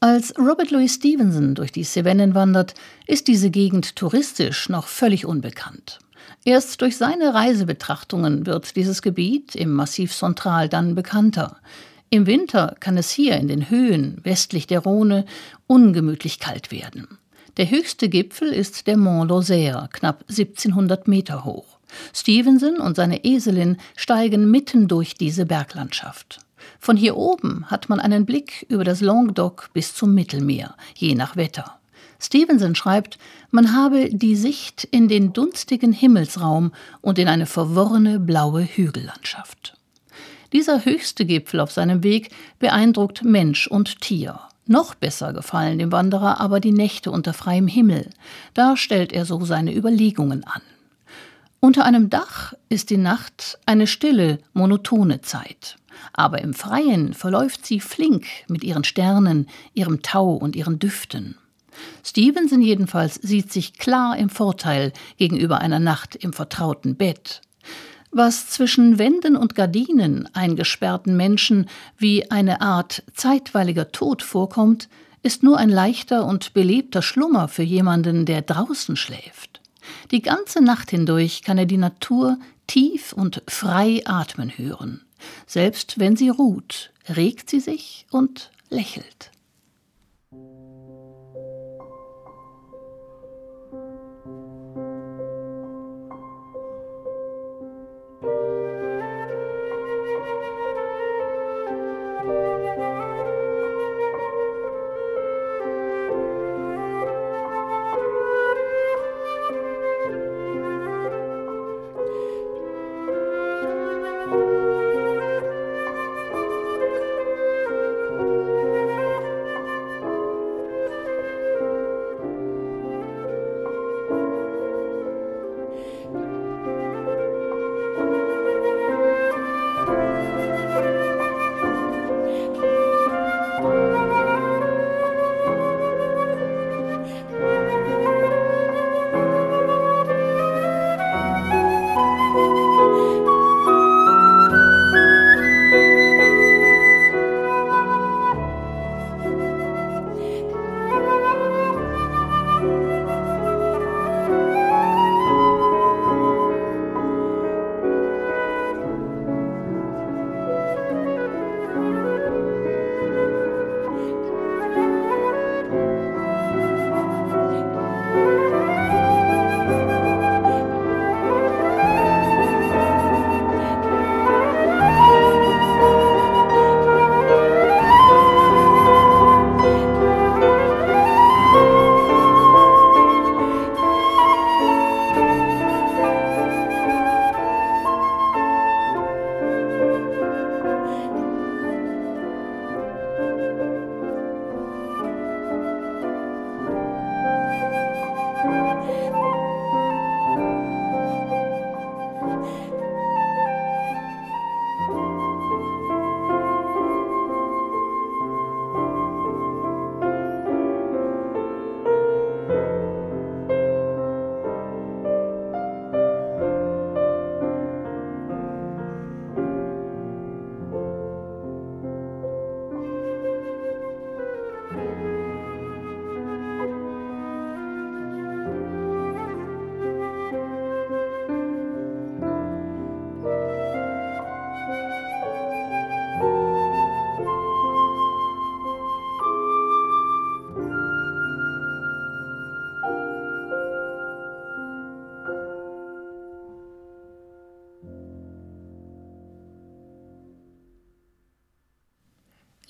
Als 0.00 0.36
Robert 0.36 0.72
Louis 0.72 0.94
Stevenson 0.94 1.54
durch 1.54 1.70
die 1.70 1.84
Cevennen 1.84 2.34
wandert, 2.34 2.74
ist 3.06 3.28
diese 3.28 3.50
Gegend 3.50 3.94
touristisch 3.94 4.68
noch 4.68 4.88
völlig 4.88 5.26
unbekannt. 5.26 6.00
Erst 6.44 6.80
durch 6.80 6.96
seine 6.96 7.34
Reisebetrachtungen 7.34 8.44
wird 8.44 8.74
dieses 8.74 9.00
Gebiet 9.00 9.54
im 9.54 9.72
Massiv 9.72 10.12
Central 10.12 10.68
dann 10.68 10.96
bekannter. 10.96 11.58
Im 12.10 12.26
Winter 12.26 12.74
kann 12.80 12.96
es 12.98 13.12
hier 13.12 13.36
in 13.36 13.46
den 13.46 13.70
Höhen 13.70 14.18
westlich 14.24 14.66
der 14.66 14.80
Rhone 14.80 15.24
ungemütlich 15.68 16.40
kalt 16.40 16.72
werden. 16.72 17.06
Der 17.58 17.68
höchste 17.68 18.08
Gipfel 18.08 18.48
ist 18.50 18.86
der 18.86 18.96
Mont 18.96 19.30
Lozère, 19.30 19.88
knapp 19.92 20.24
1700 20.30 21.06
Meter 21.06 21.44
hoch. 21.44 21.78
Stevenson 22.14 22.78
und 22.78 22.96
seine 22.96 23.26
Eselin 23.26 23.76
steigen 23.94 24.50
mitten 24.50 24.88
durch 24.88 25.16
diese 25.16 25.44
Berglandschaft. 25.44 26.38
Von 26.78 26.96
hier 26.96 27.14
oben 27.16 27.66
hat 27.70 27.90
man 27.90 28.00
einen 28.00 28.24
Blick 28.24 28.64
über 28.70 28.84
das 28.84 29.02
Languedoc 29.02 29.68
bis 29.74 29.94
zum 29.94 30.14
Mittelmeer, 30.14 30.74
je 30.94 31.14
nach 31.14 31.36
Wetter. 31.36 31.78
Stevenson 32.18 32.74
schreibt, 32.74 33.18
man 33.50 33.74
habe 33.76 34.08
die 34.10 34.36
Sicht 34.36 34.84
in 34.90 35.08
den 35.08 35.34
dunstigen 35.34 35.92
Himmelsraum 35.92 36.72
und 37.02 37.18
in 37.18 37.28
eine 37.28 37.46
verworrene 37.46 38.18
blaue 38.18 38.62
Hügellandschaft. 38.62 39.76
Dieser 40.54 40.86
höchste 40.86 41.26
Gipfel 41.26 41.60
auf 41.60 41.72
seinem 41.72 42.02
Weg 42.02 42.30
beeindruckt 42.58 43.24
Mensch 43.24 43.66
und 43.66 44.00
Tier. 44.00 44.40
Noch 44.66 44.94
besser 44.94 45.32
gefallen 45.32 45.78
dem 45.78 45.92
Wanderer 45.92 46.40
aber 46.40 46.60
die 46.60 46.72
Nächte 46.72 47.10
unter 47.10 47.32
freiem 47.32 47.66
Himmel. 47.66 48.10
Da 48.54 48.76
stellt 48.76 49.12
er 49.12 49.24
so 49.24 49.44
seine 49.44 49.74
Überlegungen 49.74 50.44
an. 50.44 50.62
Unter 51.58 51.84
einem 51.84 52.10
Dach 52.10 52.54
ist 52.68 52.90
die 52.90 52.96
Nacht 52.96 53.58
eine 53.66 53.86
stille, 53.86 54.38
monotone 54.52 55.20
Zeit. 55.20 55.76
Aber 56.12 56.40
im 56.40 56.54
Freien 56.54 57.14
verläuft 57.14 57.66
sie 57.66 57.80
flink 57.80 58.26
mit 58.48 58.64
ihren 58.64 58.84
Sternen, 58.84 59.48
ihrem 59.74 60.02
Tau 60.02 60.32
und 60.32 60.56
ihren 60.56 60.78
Düften. 60.78 61.36
Stevenson 62.04 62.62
jedenfalls 62.62 63.14
sieht 63.16 63.52
sich 63.52 63.78
klar 63.78 64.16
im 64.16 64.28
Vorteil 64.28 64.92
gegenüber 65.16 65.58
einer 65.58 65.78
Nacht 65.78 66.16
im 66.16 66.32
vertrauten 66.32 66.96
Bett. 66.96 67.40
Was 68.14 68.50
zwischen 68.50 68.98
Wänden 68.98 69.36
und 69.36 69.54
Gardinen 69.54 70.28
eingesperrten 70.34 71.16
Menschen 71.16 71.66
wie 71.96 72.30
eine 72.30 72.60
Art 72.60 73.02
zeitweiliger 73.14 73.90
Tod 73.90 74.22
vorkommt, 74.22 74.90
ist 75.22 75.42
nur 75.42 75.56
ein 75.56 75.70
leichter 75.70 76.26
und 76.26 76.52
belebter 76.52 77.00
Schlummer 77.00 77.48
für 77.48 77.62
jemanden, 77.62 78.26
der 78.26 78.42
draußen 78.42 78.96
schläft. 78.96 79.62
Die 80.10 80.20
ganze 80.20 80.62
Nacht 80.62 80.90
hindurch 80.90 81.42
kann 81.42 81.56
er 81.56 81.64
die 81.64 81.78
Natur 81.78 82.38
tief 82.66 83.14
und 83.14 83.42
frei 83.48 84.02
atmen 84.04 84.58
hören. 84.58 85.00
Selbst 85.46 85.98
wenn 85.98 86.14
sie 86.14 86.28
ruht, 86.28 86.92
regt 87.16 87.48
sie 87.48 87.60
sich 87.60 88.06
und 88.10 88.50
lächelt. 88.68 89.31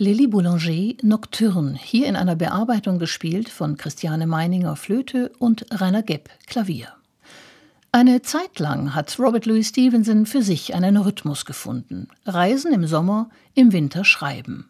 Lily 0.03 0.27
Boulanger 0.27 0.95
Nocturne, 1.03 1.79
hier 1.81 2.09
in 2.09 2.17
einer 2.17 2.35
Bearbeitung 2.35 2.99
gespielt 2.99 3.49
von 3.49 3.77
Christiane 3.77 4.27
Meininger 4.27 4.75
Flöte 4.75 5.31
und 5.39 5.65
Rainer 5.71 6.03
Gepp 6.03 6.29
Klavier. 6.49 6.89
Eine 7.93 8.21
Zeit 8.23 8.59
lang 8.59 8.97
hat 8.97 9.17
Robert 9.21 9.47
Louis 9.47 9.69
Stevenson 9.69 10.27
für 10.27 10.43
sich 10.43 10.75
einen 10.75 10.97
Rhythmus 10.97 11.45
gefunden. 11.45 12.09
Reisen 12.27 12.73
im 12.73 12.85
Sommer, 12.85 13.31
im 13.55 13.73
Winter 13.73 14.05
schreiben. 14.05 14.69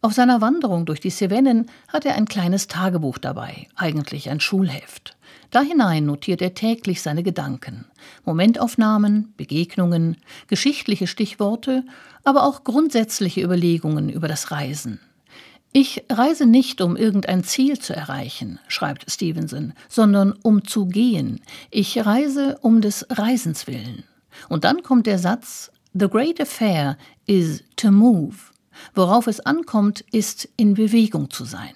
Auf 0.00 0.12
seiner 0.12 0.40
Wanderung 0.40 0.86
durch 0.86 1.00
die 1.00 1.10
Cevennen 1.10 1.66
hat 1.88 2.06
er 2.06 2.14
ein 2.14 2.26
kleines 2.26 2.68
Tagebuch 2.68 3.18
dabei, 3.18 3.66
eigentlich 3.74 4.30
ein 4.30 4.38
Schulheft. 4.38 5.17
Da 5.50 5.62
hinein 5.62 6.06
notiert 6.06 6.42
er 6.42 6.54
täglich 6.54 7.00
seine 7.00 7.22
Gedanken, 7.22 7.86
Momentaufnahmen, 8.24 9.32
Begegnungen, 9.36 10.18
geschichtliche 10.46 11.06
Stichworte, 11.06 11.84
aber 12.24 12.44
auch 12.44 12.64
grundsätzliche 12.64 13.42
Überlegungen 13.42 14.10
über 14.10 14.28
das 14.28 14.50
Reisen. 14.50 15.00
Ich 15.72 16.04
reise 16.10 16.46
nicht, 16.46 16.80
um 16.80 16.96
irgendein 16.96 17.44
Ziel 17.44 17.78
zu 17.78 17.94
erreichen, 17.94 18.58
schreibt 18.68 19.10
Stevenson, 19.10 19.74
sondern 19.88 20.32
um 20.42 20.64
zu 20.64 20.86
gehen. 20.86 21.40
Ich 21.70 22.04
reise 22.04 22.58
um 22.62 22.80
des 22.80 23.06
Reisens 23.10 23.66
willen. 23.66 24.04
Und 24.48 24.64
dann 24.64 24.82
kommt 24.82 25.06
der 25.06 25.18
Satz 25.18 25.70
The 25.94 26.08
great 26.08 26.40
affair 26.40 26.96
is 27.26 27.62
to 27.76 27.90
move. 27.90 28.36
Worauf 28.94 29.26
es 29.26 29.40
ankommt, 29.40 30.04
ist 30.12 30.48
in 30.56 30.74
Bewegung 30.74 31.30
zu 31.30 31.44
sein. 31.44 31.74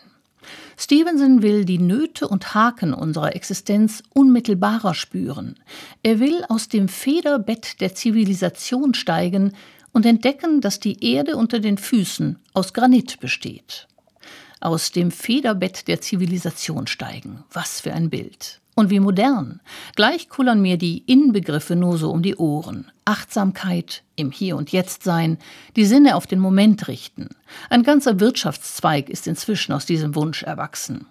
Stevenson 0.83 1.43
will 1.43 1.65
die 1.65 1.79
Nöte 1.79 2.27
und 2.27 2.55
Haken 2.55 2.93
unserer 2.93 3.37
Existenz 3.37 4.03
unmittelbarer 4.15 4.95
spüren. 4.95 5.55
Er 6.03 6.19
will 6.19 6.45
aus 6.49 6.69
dem 6.69 6.89
Federbett 6.89 7.81
der 7.81 7.95
Zivilisation 7.95 8.93
steigen 8.93 9.53
und 9.93 10.07
entdecken, 10.07 10.61
dass 10.61 10.81
die 10.81 11.13
Erde 11.15 11.37
unter 11.37 11.61
den 11.61 11.79
Füßen 11.79 12.37
aus 12.53 12.73
Granit 12.73 13.21
besteht. 13.21 13.87
Aus 14.59 14.91
dem 14.91 15.13
Federbett 15.13 15.87
der 15.87 16.01
Zivilisation 16.01 16.89
steigen. 16.89 17.45
Was 17.53 17.81
für 17.81 17.93
ein 17.93 18.11
Bild. 18.11 18.61
Und 18.75 18.89
wie 18.89 19.01
modern. 19.01 19.61
Gleich 19.97 20.31
kullern 20.31 20.63
mir 20.63 20.79
die 20.79 20.99
Inbegriffe 21.07 21.77
nur 21.77 21.99
so 21.99 22.11
um 22.11 22.23
die 22.23 22.37
Ohren. 22.37 22.91
Achtsamkeit, 23.05 24.03
im 24.17 24.31
Hier 24.31 24.57
und 24.57 24.73
Jetzt 24.73 25.03
sein, 25.03 25.37
die 25.77 25.85
Sinne 25.85 26.17
auf 26.17 26.27
den 26.27 26.39
Moment 26.39 26.89
richten. 26.89 27.29
Ein 27.69 27.83
ganzer 27.83 28.19
Wirtschaftszweig 28.19 29.11
ist 29.11 29.27
inzwischen 29.27 29.73
aus 29.73 29.85
diesem 29.85 30.15
Wunsch 30.15 30.43
erwachsen. 30.43 31.07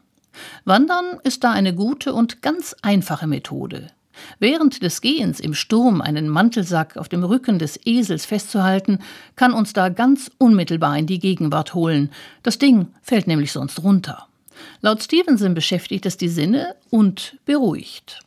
Wandern 0.66 1.20
ist 1.24 1.44
da 1.44 1.52
eine 1.52 1.76
gute 1.76 2.14
und 2.14 2.42
ganz 2.42 2.76
einfache 2.82 3.28
Methode. 3.28 3.92
Während 4.40 4.82
des 4.84 5.02
Gehens 5.02 5.40
im 5.40 5.54
Sturm 5.54 6.02
einen 6.02 6.30
Mantelsack 6.30 6.98
auf 6.98 7.10
dem 7.10 7.24
Rücken 7.24 7.60
des 7.60 7.80
Esels 7.86 8.26
festzuhalten, 8.26 9.00
kann 9.36 9.54
uns 9.54 9.74
da 9.74 9.90
ganz 9.90 10.32
unmittelbar 10.38 10.98
in 10.98 11.08
die 11.08 11.20
Gegenwart 11.20 11.74
holen. 11.74 12.12
Das 12.44 12.58
Ding 12.58 12.88
fällt 13.02 13.28
nämlich 13.28 13.52
sonst 13.52 13.84
runter. 13.84 14.28
Laut 14.82 15.04
Stevenson 15.04 15.54
beschäftigt 15.54 16.06
es 16.06 16.18
die 16.18 16.30
Sinne 16.30 16.76
und 16.90 17.38
beruhigt. 17.46 18.20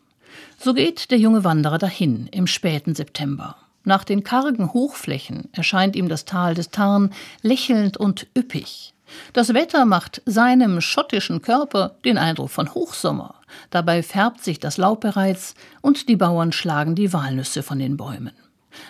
So 0.59 0.75
geht 0.75 1.11
der 1.11 1.19
junge 1.19 1.45
Wanderer 1.45 1.79
dahin 1.79 2.29
im 2.31 2.47
späten 2.47 2.95
September. 2.95 3.57
Nach 3.85 4.05
den 4.05 4.25
kargen 4.25 4.73
Hochflächen 4.73 5.49
erscheint 5.53 5.95
ihm 5.95 6.09
das 6.09 6.25
Tal 6.25 6.55
des 6.55 6.71
Tarn 6.71 7.13
lächelnd 7.43 7.97
und 7.97 8.27
üppig. 8.37 8.95
Das 9.33 9.53
Wetter 9.53 9.85
macht 9.85 10.23
seinem 10.25 10.81
schottischen 10.81 11.43
Körper 11.43 11.97
den 12.05 12.17
Eindruck 12.17 12.51
von 12.51 12.73
Hochsommer. 12.73 13.35
Dabei 13.71 14.03
färbt 14.03 14.43
sich 14.43 14.59
das 14.59 14.79
Laub 14.79 15.01
bereits 15.01 15.55
und 15.83 16.09
die 16.09 16.17
Bauern 16.17 16.53
schlagen 16.53 16.95
die 16.95 17.13
Walnüsse 17.13 17.63
von 17.63 17.79
den 17.79 17.97
Bäumen. 17.97 18.33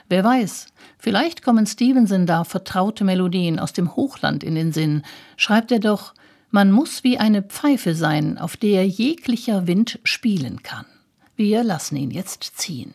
Wer 0.09 0.25
weiß, 0.25 0.69
vielleicht 0.99 1.43
kommen 1.43 1.67
Stevenson 1.67 2.27
da 2.27 2.45
vertraute 2.45 3.05
Melodien 3.05 3.59
aus 3.59 3.73
dem 3.73 3.97
Hochland 3.97 4.43
in 4.43 4.55
den 4.55 4.73
Sinn, 4.73 5.03
schreibt 5.37 5.73
er 5.73 5.81
doch, 5.81 6.15
man 6.55 6.71
muss 6.71 7.03
wie 7.03 7.19
eine 7.19 7.43
Pfeife 7.43 7.97
sein, 7.97 8.39
auf 8.39 8.57
der 8.57 8.87
jeglicher 8.87 9.67
Wind 9.67 9.99
spielen 10.05 10.63
kann. 10.63 10.87
Wir 11.35 11.65
lassen 11.65 11.97
ihn 11.97 12.13
jetzt 12.13 12.45
ziehen. 12.45 12.95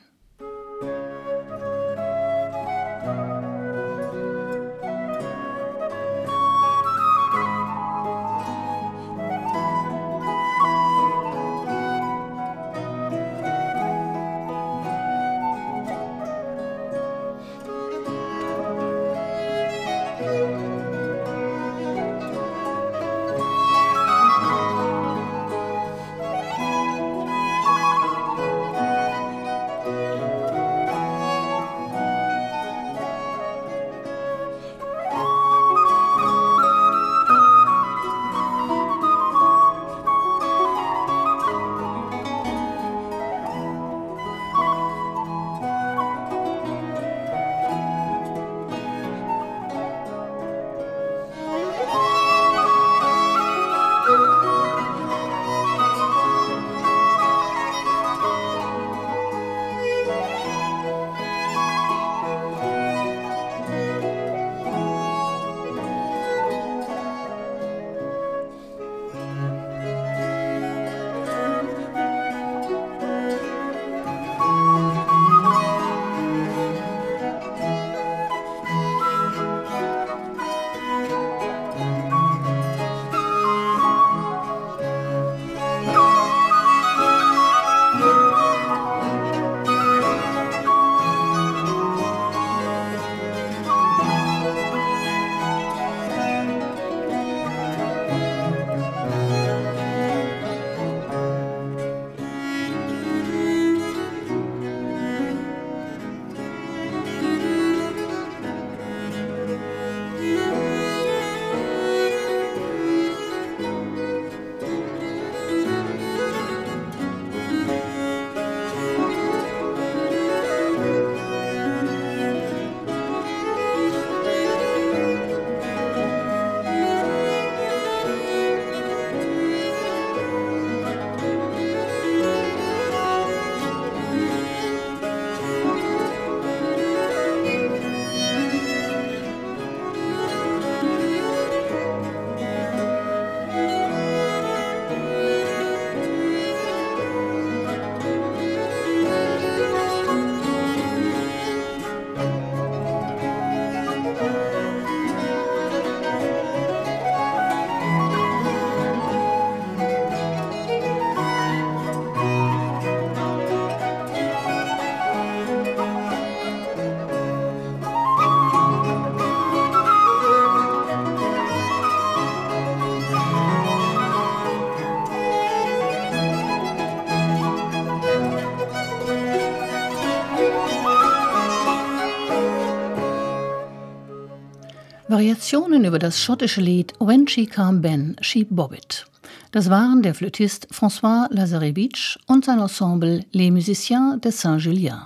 Variationen 185.39 185.85
über 185.85 185.99
das 185.99 186.21
schottische 186.21 186.59
Lied 186.59 186.93
When 186.99 187.25
She 187.25 187.45
Came 187.45 187.79
Ben, 187.79 188.17
She 188.19 188.43
Bobbit. 188.43 189.05
Das 189.51 189.69
waren 189.69 190.01
der 190.01 190.13
Flötist 190.13 190.67
François 190.69 191.33
Lazarevitch 191.33 192.19
und 192.27 192.43
sein 192.43 192.59
Ensemble 192.59 193.23
Les 193.31 193.49
Musiciens 193.49 194.19
de 194.19 194.33
Saint-Julien. 194.33 194.99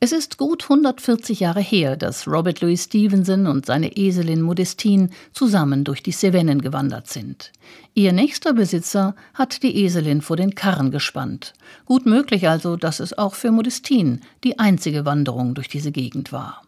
Es 0.00 0.12
ist 0.12 0.36
gut 0.36 0.64
140 0.64 1.40
Jahre 1.40 1.62
her, 1.62 1.96
dass 1.96 2.28
Robert 2.28 2.60
Louis 2.60 2.84
Stevenson 2.84 3.46
und 3.46 3.64
seine 3.64 3.96
Eselin 3.96 4.42
Modestine 4.42 5.08
zusammen 5.32 5.82
durch 5.82 6.02
die 6.02 6.12
Cevennen 6.12 6.60
gewandert 6.60 7.08
sind. 7.08 7.50
Ihr 7.94 8.12
nächster 8.12 8.52
Besitzer 8.52 9.14
hat 9.32 9.62
die 9.62 9.82
Eselin 9.82 10.20
vor 10.20 10.36
den 10.36 10.56
Karren 10.56 10.90
gespannt. 10.90 11.54
Gut 11.86 12.04
möglich 12.04 12.50
also, 12.50 12.76
dass 12.76 13.00
es 13.00 13.16
auch 13.16 13.34
für 13.34 13.50
Modestine 13.50 14.20
die 14.44 14.58
einzige 14.58 15.06
Wanderung 15.06 15.54
durch 15.54 15.68
diese 15.68 15.90
Gegend 15.90 16.32
war. 16.32 16.60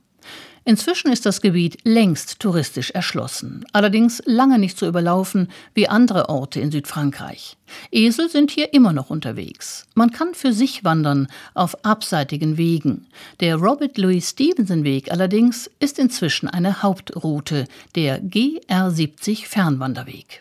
Inzwischen 0.71 1.11
ist 1.11 1.27
das 1.27 1.41
Gebiet 1.41 1.79
längst 1.83 2.39
touristisch 2.39 2.93
erschlossen, 2.93 3.65
allerdings 3.73 4.23
lange 4.25 4.57
nicht 4.57 4.79
so 4.79 4.87
überlaufen 4.87 5.49
wie 5.75 5.89
andere 5.89 6.29
Orte 6.29 6.61
in 6.61 6.71
Südfrankreich. 6.71 7.57
Esel 7.91 8.29
sind 8.29 8.53
hier 8.53 8.73
immer 8.73 8.93
noch 8.93 9.11
unterwegs. 9.11 9.89
Man 9.95 10.13
kann 10.13 10.33
für 10.33 10.53
sich 10.53 10.85
wandern 10.85 11.27
auf 11.55 11.85
abseitigen 11.85 12.57
Wegen. 12.57 13.09
Der 13.41 13.57
Robert 13.57 13.99
Louis 13.99 14.31
Stevenson 14.31 14.85
Weg 14.85 15.11
allerdings 15.11 15.69
ist 15.81 15.99
inzwischen 15.99 16.47
eine 16.47 16.85
Hauptroute, 16.85 17.67
der 17.97 18.23
GR70 18.23 19.47
Fernwanderweg. 19.47 20.41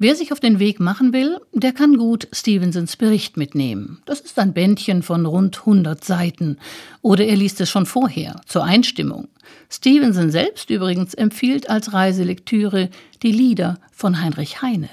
Wer 0.00 0.14
sich 0.14 0.30
auf 0.30 0.38
den 0.38 0.60
Weg 0.60 0.78
machen 0.78 1.12
will, 1.12 1.40
der 1.52 1.72
kann 1.72 1.96
gut 1.96 2.28
Stevensons 2.30 2.96
Bericht 2.96 3.36
mitnehmen. 3.36 4.00
Das 4.06 4.20
ist 4.20 4.38
ein 4.38 4.52
Bändchen 4.52 5.02
von 5.02 5.26
rund 5.26 5.58
100 5.58 6.04
Seiten. 6.04 6.58
Oder 7.02 7.24
er 7.24 7.34
liest 7.34 7.60
es 7.60 7.68
schon 7.68 7.84
vorher, 7.84 8.40
zur 8.46 8.62
Einstimmung. 8.62 9.26
Stevenson 9.68 10.30
selbst 10.30 10.70
übrigens 10.70 11.14
empfiehlt 11.14 11.68
als 11.68 11.92
Reiselektüre 11.92 12.90
die 13.24 13.32
Lieder 13.32 13.80
von 13.90 14.22
Heinrich 14.22 14.62
Heine. 14.62 14.88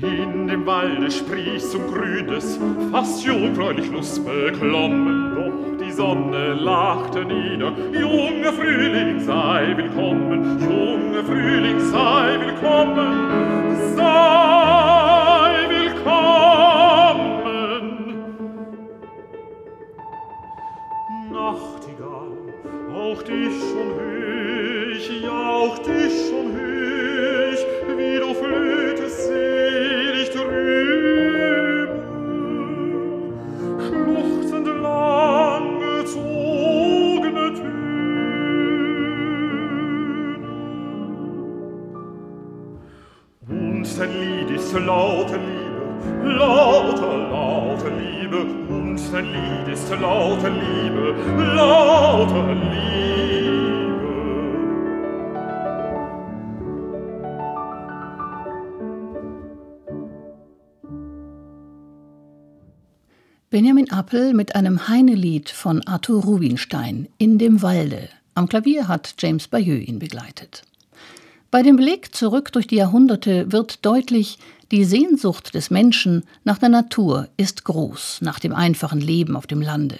In 0.00 0.46
dem 0.46 0.64
Walde 0.64 1.10
sprießt 1.10 1.72
zum 1.72 1.86
Grünes, 1.88 2.58
fast 2.92 3.24
jungfräulich 3.24 3.90
Lust 3.90 4.24
beklommen, 4.24 5.34
doch 5.34 5.84
die 5.84 5.92
Sonne 5.92 6.54
lachte 6.54 7.24
nieder. 7.24 7.72
Junge 7.92 8.52
Frühling 8.52 9.20
sei 9.20 9.74
willkommen, 9.76 10.60
junge 10.60 11.24
Frühling 11.24 11.80
sei 11.80 12.33
Appel 64.04 64.34
mit 64.34 64.54
einem 64.54 64.86
Heine-Lied 64.86 65.48
von 65.48 65.82
Arthur 65.86 66.24
Rubinstein 66.24 67.08
in 67.16 67.38
dem 67.38 67.62
Walde. 67.62 68.10
Am 68.34 68.50
Klavier 68.50 68.86
hat 68.86 69.14
James 69.18 69.48
Bayeux 69.48 69.88
ihn 69.88 69.98
begleitet. 69.98 70.60
Bei 71.50 71.62
dem 71.62 71.76
Blick 71.76 72.14
zurück 72.14 72.52
durch 72.52 72.66
die 72.66 72.76
Jahrhunderte 72.76 73.50
wird 73.50 73.82
deutlich, 73.86 74.38
die 74.70 74.84
Sehnsucht 74.84 75.54
des 75.54 75.70
Menschen 75.70 76.24
nach 76.44 76.58
der 76.58 76.68
Natur 76.68 77.28
ist 77.38 77.64
groß, 77.64 78.18
nach 78.20 78.38
dem 78.38 78.54
einfachen 78.54 79.00
Leben 79.00 79.36
auf 79.36 79.46
dem 79.46 79.62
Lande. 79.62 79.98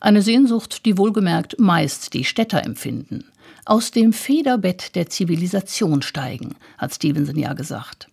Eine 0.00 0.22
Sehnsucht, 0.22 0.84
die 0.84 0.98
wohlgemerkt 0.98 1.60
meist 1.60 2.14
die 2.14 2.24
Städter 2.24 2.64
empfinden. 2.64 3.26
Aus 3.64 3.92
dem 3.92 4.12
Federbett 4.12 4.96
der 4.96 5.08
Zivilisation 5.08 6.02
steigen, 6.02 6.56
hat 6.78 6.92
Stevenson 6.92 7.38
ja 7.38 7.52
gesagt. 7.52 8.08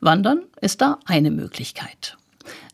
Wandern 0.00 0.42
ist 0.60 0.80
da 0.80 0.98
eine 1.04 1.30
Möglichkeit. 1.30 2.16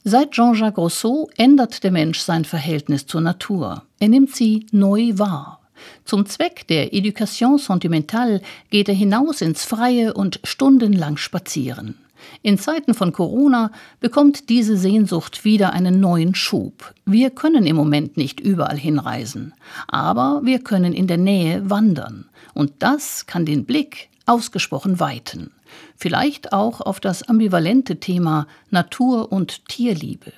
Seit 0.05 0.31
Jean-Jacques 0.31 0.79
Rousseau 0.79 1.29
ändert 1.37 1.83
der 1.83 1.91
Mensch 1.91 2.21
sein 2.21 2.45
Verhältnis 2.45 3.07
zur 3.07 3.21
Natur. 3.21 3.83
Er 3.99 4.09
nimmt 4.09 4.35
sie 4.35 4.67
neu 4.71 5.13
wahr. 5.15 5.61
Zum 6.05 6.25
Zweck 6.27 6.67
der 6.69 6.95
Education 6.95 7.59
sentimentale 7.59 8.41
geht 8.71 8.89
er 8.89 8.95
hinaus 8.95 9.41
ins 9.41 9.65
Freie 9.65 10.15
und 10.15 10.41
stundenlang 10.45 11.17
spazieren. 11.17 11.97
In 12.43 12.59
Zeiten 12.59 12.95
von 12.95 13.13
Corona 13.13 13.71
bekommt 14.01 14.49
diese 14.49 14.77
Sehnsucht 14.77 15.45
wieder 15.45 15.73
einen 15.73 16.01
neuen 16.01 16.35
Schub. 16.35 16.95
Wir 17.05 17.31
können 17.31 17.67
im 17.67 17.77
Moment 17.77 18.17
nicht 18.17 18.41
überall 18.41 18.79
hinreisen, 18.79 19.55
aber 19.87 20.41
wir 20.45 20.61
können 20.61 20.93
in 20.93 21.07
der 21.07 21.19
Nähe 21.19 21.69
wandern. 21.71 22.27
Und 22.55 22.73
das 22.81 23.27
kann 23.27 23.47
den 23.47 23.65
Blick 23.65 24.09
ausgesprochen 24.29 25.01
weiten. 25.01 25.51
Vielleicht 25.97 26.53
auch 26.53 26.81
auf 26.81 27.01
das 27.01 27.23
ambivalente 27.23 28.01
Thema 28.01 28.47
Natur 28.71 29.33
und 29.33 29.67
Tierliebe. 29.69 30.33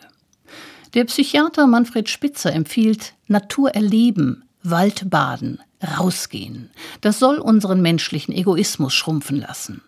Der 0.94 1.04
Psychiater 1.04 1.66
Manfred 1.66 2.08
Spitzer 2.08 2.52
empfiehlt 2.52 3.14
Natur 3.28 3.70
erleben, 3.70 4.44
Waldbaden, 4.62 5.60
rausgehen. 5.98 6.70
Das 7.00 7.18
soll 7.18 7.38
unseren 7.38 7.80
menschlichen 7.80 8.34
Egoismus 8.34 8.92
schrumpfen 8.92 9.40
lassen. 9.40 9.82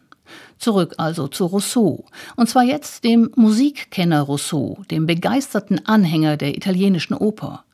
Zurück 0.59 0.95
also 0.99 1.27
zu 1.27 1.47
Rousseau. 1.47 2.05
Und 2.37 2.49
zwar 2.49 2.63
jetzt 2.63 3.05
dem 3.05 3.31
Musikkenner 3.35 4.23
Rousseau, 4.23 4.79
dem 4.91 5.07
begeisterten 5.07 5.85
Anhänger 5.87 6.37
der 6.37 6.57
italienischen 6.57 7.15
Oper. 7.15 7.65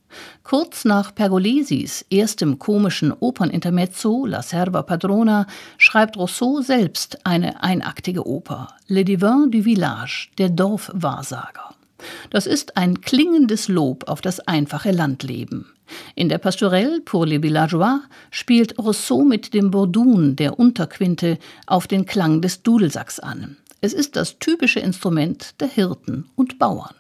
Kurz 0.42 0.84
nach 0.84 1.14
Pergolesis 1.14 2.04
erstem 2.10 2.58
komischen 2.58 3.12
Opernintermezzo 3.12 4.26
La 4.26 4.42
Serva 4.42 4.82
Padrona 4.82 5.46
schreibt 5.76 6.16
Rousseau 6.16 6.60
selbst 6.60 7.18
eine 7.24 7.62
einaktige 7.62 8.26
Oper, 8.26 8.68
Le 8.86 9.04
Divin 9.04 9.50
du 9.50 9.62
Village, 9.62 10.28
der 10.38 10.48
Dorfwahrsager. 10.48 11.74
Das 12.30 12.46
ist 12.46 12.76
ein 12.76 13.00
klingendes 13.00 13.68
Lob 13.68 14.08
auf 14.08 14.20
das 14.20 14.40
einfache 14.40 14.92
Landleben. 14.92 15.66
In 16.14 16.28
der 16.28 16.38
Pastorelle 16.38 17.00
pour 17.00 17.26
les 17.26 17.42
Villageois 17.42 18.00
spielt 18.30 18.78
Rousseau 18.78 19.24
mit 19.24 19.54
dem 19.54 19.70
Bordun 19.70 20.36
der 20.36 20.58
Unterquinte 20.58 21.38
auf 21.66 21.86
den 21.86 22.06
Klang 22.06 22.42
des 22.42 22.62
Dudelsacks 22.62 23.18
an. 23.20 23.56
Es 23.80 23.92
ist 23.92 24.16
das 24.16 24.38
typische 24.38 24.80
Instrument 24.80 25.54
der 25.60 25.68
Hirten 25.68 26.26
und 26.36 26.58
Bauern. 26.58 26.94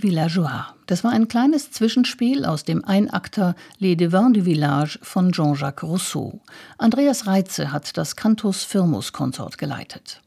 Villageois. 0.00 0.74
Das 0.86 1.04
war 1.04 1.10
ein 1.12 1.28
kleines 1.28 1.70
Zwischenspiel 1.70 2.44
aus 2.44 2.64
dem 2.64 2.84
Einakter 2.84 3.54
Les 3.78 3.96
Devins 3.96 4.32
du 4.32 4.44
Village 4.44 4.98
von 5.02 5.32
Jean-Jacques 5.32 5.82
Rousseau. 5.82 6.40
Andreas 6.78 7.26
Reitze 7.26 7.72
hat 7.72 7.96
das 7.96 8.16
Cantus 8.16 8.64
Firmus 8.64 9.12
Konsort 9.12 9.58
geleitet. 9.58 10.20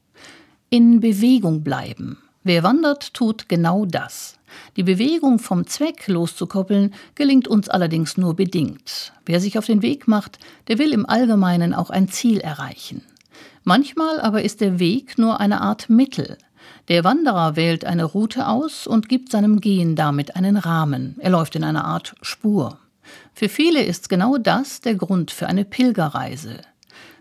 In 0.70 1.00
Bewegung 1.00 1.62
bleiben. 1.62 2.18
Wer 2.44 2.62
wandert, 2.62 3.14
tut 3.14 3.48
genau 3.48 3.86
das. 3.86 4.38
Die 4.76 4.82
Bewegung 4.82 5.38
vom 5.38 5.66
Zweck 5.66 6.06
loszukoppeln, 6.06 6.94
gelingt 7.14 7.48
uns 7.48 7.68
allerdings 7.68 8.16
nur 8.16 8.36
bedingt. 8.36 9.12
Wer 9.24 9.40
sich 9.40 9.58
auf 9.58 9.66
den 9.66 9.82
Weg 9.82 10.06
macht, 10.06 10.38
der 10.68 10.78
will 10.78 10.92
im 10.92 11.06
Allgemeinen 11.06 11.74
auch 11.74 11.90
ein 11.90 12.08
Ziel 12.08 12.38
erreichen. 12.40 13.02
Manchmal 13.64 14.20
aber 14.20 14.42
ist 14.42 14.60
der 14.60 14.78
Weg 14.78 15.18
nur 15.18 15.40
eine 15.40 15.60
Art 15.60 15.90
Mittel, 15.90 16.38
der 16.88 17.02
Wanderer 17.02 17.56
wählt 17.56 17.84
eine 17.84 18.04
Route 18.04 18.46
aus 18.46 18.86
und 18.86 19.08
gibt 19.08 19.32
seinem 19.32 19.60
Gehen 19.60 19.96
damit 19.96 20.36
einen 20.36 20.56
Rahmen. 20.56 21.16
Er 21.18 21.30
läuft 21.30 21.56
in 21.56 21.64
einer 21.64 21.84
Art 21.84 22.14
Spur. 22.22 22.78
Für 23.34 23.48
viele 23.48 23.82
ist 23.82 24.08
genau 24.08 24.36
das 24.38 24.80
der 24.80 24.94
Grund 24.94 25.30
für 25.30 25.48
eine 25.48 25.64
Pilgerreise. 25.64 26.60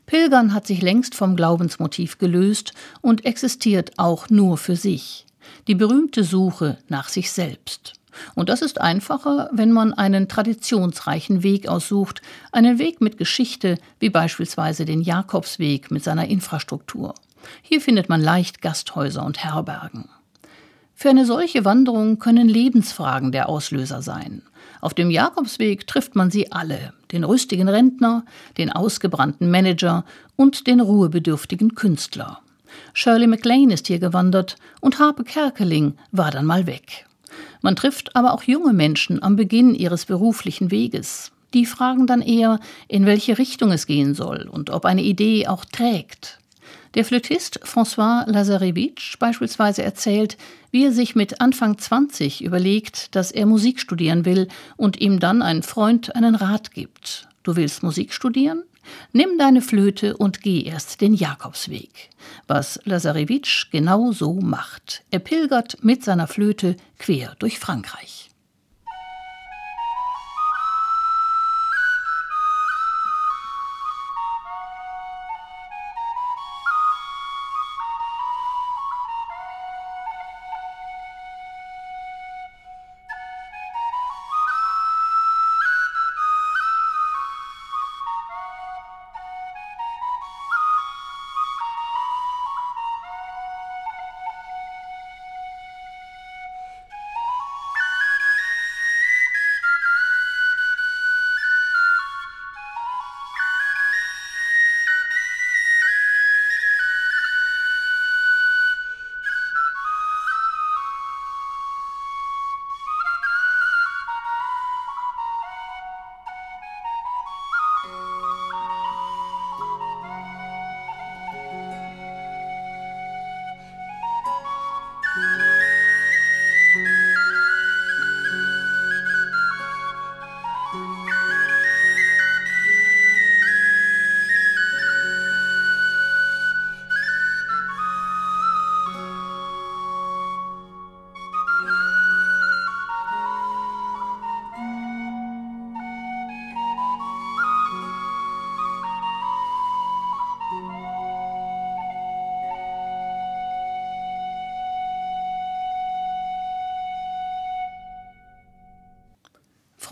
Pilgern 0.06 0.54
hat 0.54 0.68
sich 0.68 0.82
längst 0.82 1.16
vom 1.16 1.36
Glaubensmotiv 1.36 2.20
gelöst 2.20 2.74
und 3.02 3.26
existiert 3.26 3.94
auch 3.98 4.30
nur 4.30 4.58
für 4.58 4.76
sich. 4.76 5.26
Die 5.68 5.76
berühmte 5.76 6.24
Suche 6.24 6.78
nach 6.88 7.10
sich 7.10 7.32
selbst. 7.32 7.94
Und 8.36 8.50
das 8.50 8.62
ist 8.62 8.80
einfacher, 8.80 9.50
wenn 9.52 9.72
man 9.72 9.94
einen 9.94 10.30
traditionsreichen 10.30 11.44
Weg 11.44 11.68
aussucht, 11.68 12.22
einen 12.52 12.80
Weg 12.80 13.02
mit 13.02 13.18
Geschichte, 13.18 13.78
wie 14.00 14.10
beispielsweise 14.10 14.86
den 14.86 15.02
Jakobsweg 15.02 15.92
mit 15.92 16.04
seiner 16.04 16.28
Infrastruktur. 16.28 17.16
Hier 17.62 17.82
findet 17.82 18.10
man 18.10 18.22
leicht 18.22 18.62
Gasthäuser 18.62 19.26
und 19.26 19.44
Herbergen. 19.44 20.10
Für 20.94 21.10
eine 21.10 21.26
solche 21.26 21.66
Wanderung 21.66 22.20
können 22.20 22.48
Lebensfragen 22.48 23.32
der 23.32 23.50
Auslöser 23.50 24.02
sein. 24.02 24.42
Auf 24.80 24.94
dem 24.94 25.12
Jakobsweg 25.12 25.88
trifft 25.88 26.16
man 26.16 26.32
sie 26.32 26.52
alle, 26.52 26.94
den 27.12 27.24
rüstigen 27.24 27.68
Rentner, 27.68 28.24
den 28.58 28.72
ausgebrannten 28.72 29.52
Manager 29.52 30.06
und 30.36 30.68
den 30.68 30.80
ruhebedürftigen 30.80 31.76
Künstler. 31.76 32.40
Shirley 32.94 33.28
MacLaine 33.28 33.74
ist 33.74 33.88
hier 33.88 34.00
gewandert 34.00 34.56
und 34.80 35.00
Harpe 35.00 35.24
Kerkeling 35.24 35.96
war 36.12 36.32
dann 36.32 36.46
mal 36.46 36.66
weg. 36.66 37.06
Man 37.62 37.76
trifft 37.76 38.16
aber 38.16 38.34
auch 38.34 38.44
junge 38.44 38.74
Menschen 38.74 39.22
am 39.22 39.36
Beginn 39.36 39.76
ihres 39.76 40.06
beruflichen 40.06 40.72
Weges. 40.72 41.32
Die 41.54 41.66
fragen 41.66 42.08
dann 42.08 42.22
eher, 42.22 42.60
in 42.88 43.06
welche 43.06 43.38
Richtung 43.38 43.72
es 43.72 43.86
gehen 43.86 44.14
soll 44.14 44.48
und 44.50 44.70
ob 44.70 44.86
eine 44.86 45.02
Idee 45.02 45.48
auch 45.48 45.66
trägt. 45.66 46.40
Der 46.96 47.04
Flötist 47.04 47.60
François 47.66 48.26
Lazarevitch 48.26 49.20
beispielsweise 49.20 49.84
erzählt, 49.84 50.38
wie 50.72 50.86
er 50.86 50.94
sich 50.94 51.14
mit 51.14 51.42
Anfang 51.42 51.78
20 51.78 52.42
überlegt, 52.42 53.16
dass 53.16 53.32
er 53.32 53.46
Musik 53.46 53.82
studieren 53.82 54.24
will 54.24 54.48
und 54.78 55.02
ihm 55.02 55.20
dann 55.20 55.42
ein 55.42 55.62
Freund 55.62 56.16
einen 56.16 56.36
Rat 56.36 56.72
gibt. 56.72 57.28
Du 57.44 57.58
willst 57.58 57.84
Musik 57.84 58.14
studieren? 58.14 58.64
Nimm 59.12 59.38
deine 59.38 59.62
Flöte 59.62 60.16
und 60.16 60.42
geh 60.42 60.64
erst 60.64 61.02
den 61.02 61.14
Jakobsweg. 61.14 62.12
Was 62.48 62.80
Lazarevitch 62.86 63.72
genau 63.72 64.14
so 64.14 64.36
macht. 64.36 65.04
Er 65.12 65.20
pilgert 65.20 65.84
mit 65.84 66.04
seiner 66.04 66.28
Flöte 66.28 66.78
quer 66.98 67.36
durch 67.40 67.60
Frankreich. 67.60 68.30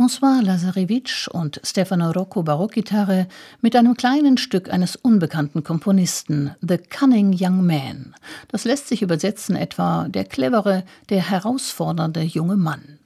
François 0.04 0.42
Lazarevitch 0.42 1.30
und 1.30 1.62
Stefano 1.64 2.12
Rocco 2.12 2.44
Barockgitarre 2.44 3.26
mit 3.62 3.74
einem 3.74 3.96
kleinen 3.96 4.38
Stück 4.38 4.70
eines 4.70 4.98
unbekannten 4.98 5.64
Komponisten, 5.64 6.52
The 6.60 6.78
Cunning 6.78 7.34
Young 7.40 7.66
Man. 7.66 8.14
Das 8.50 8.66
lässt 8.66 8.90
sich 8.90 9.02
übersetzen 9.02 9.56
etwa 9.56 10.10
der 10.10 10.26
clevere, 10.26 10.84
der 11.08 11.30
herausfordernde 11.30 12.22
junge 12.22 12.58
Mann. 12.58 13.00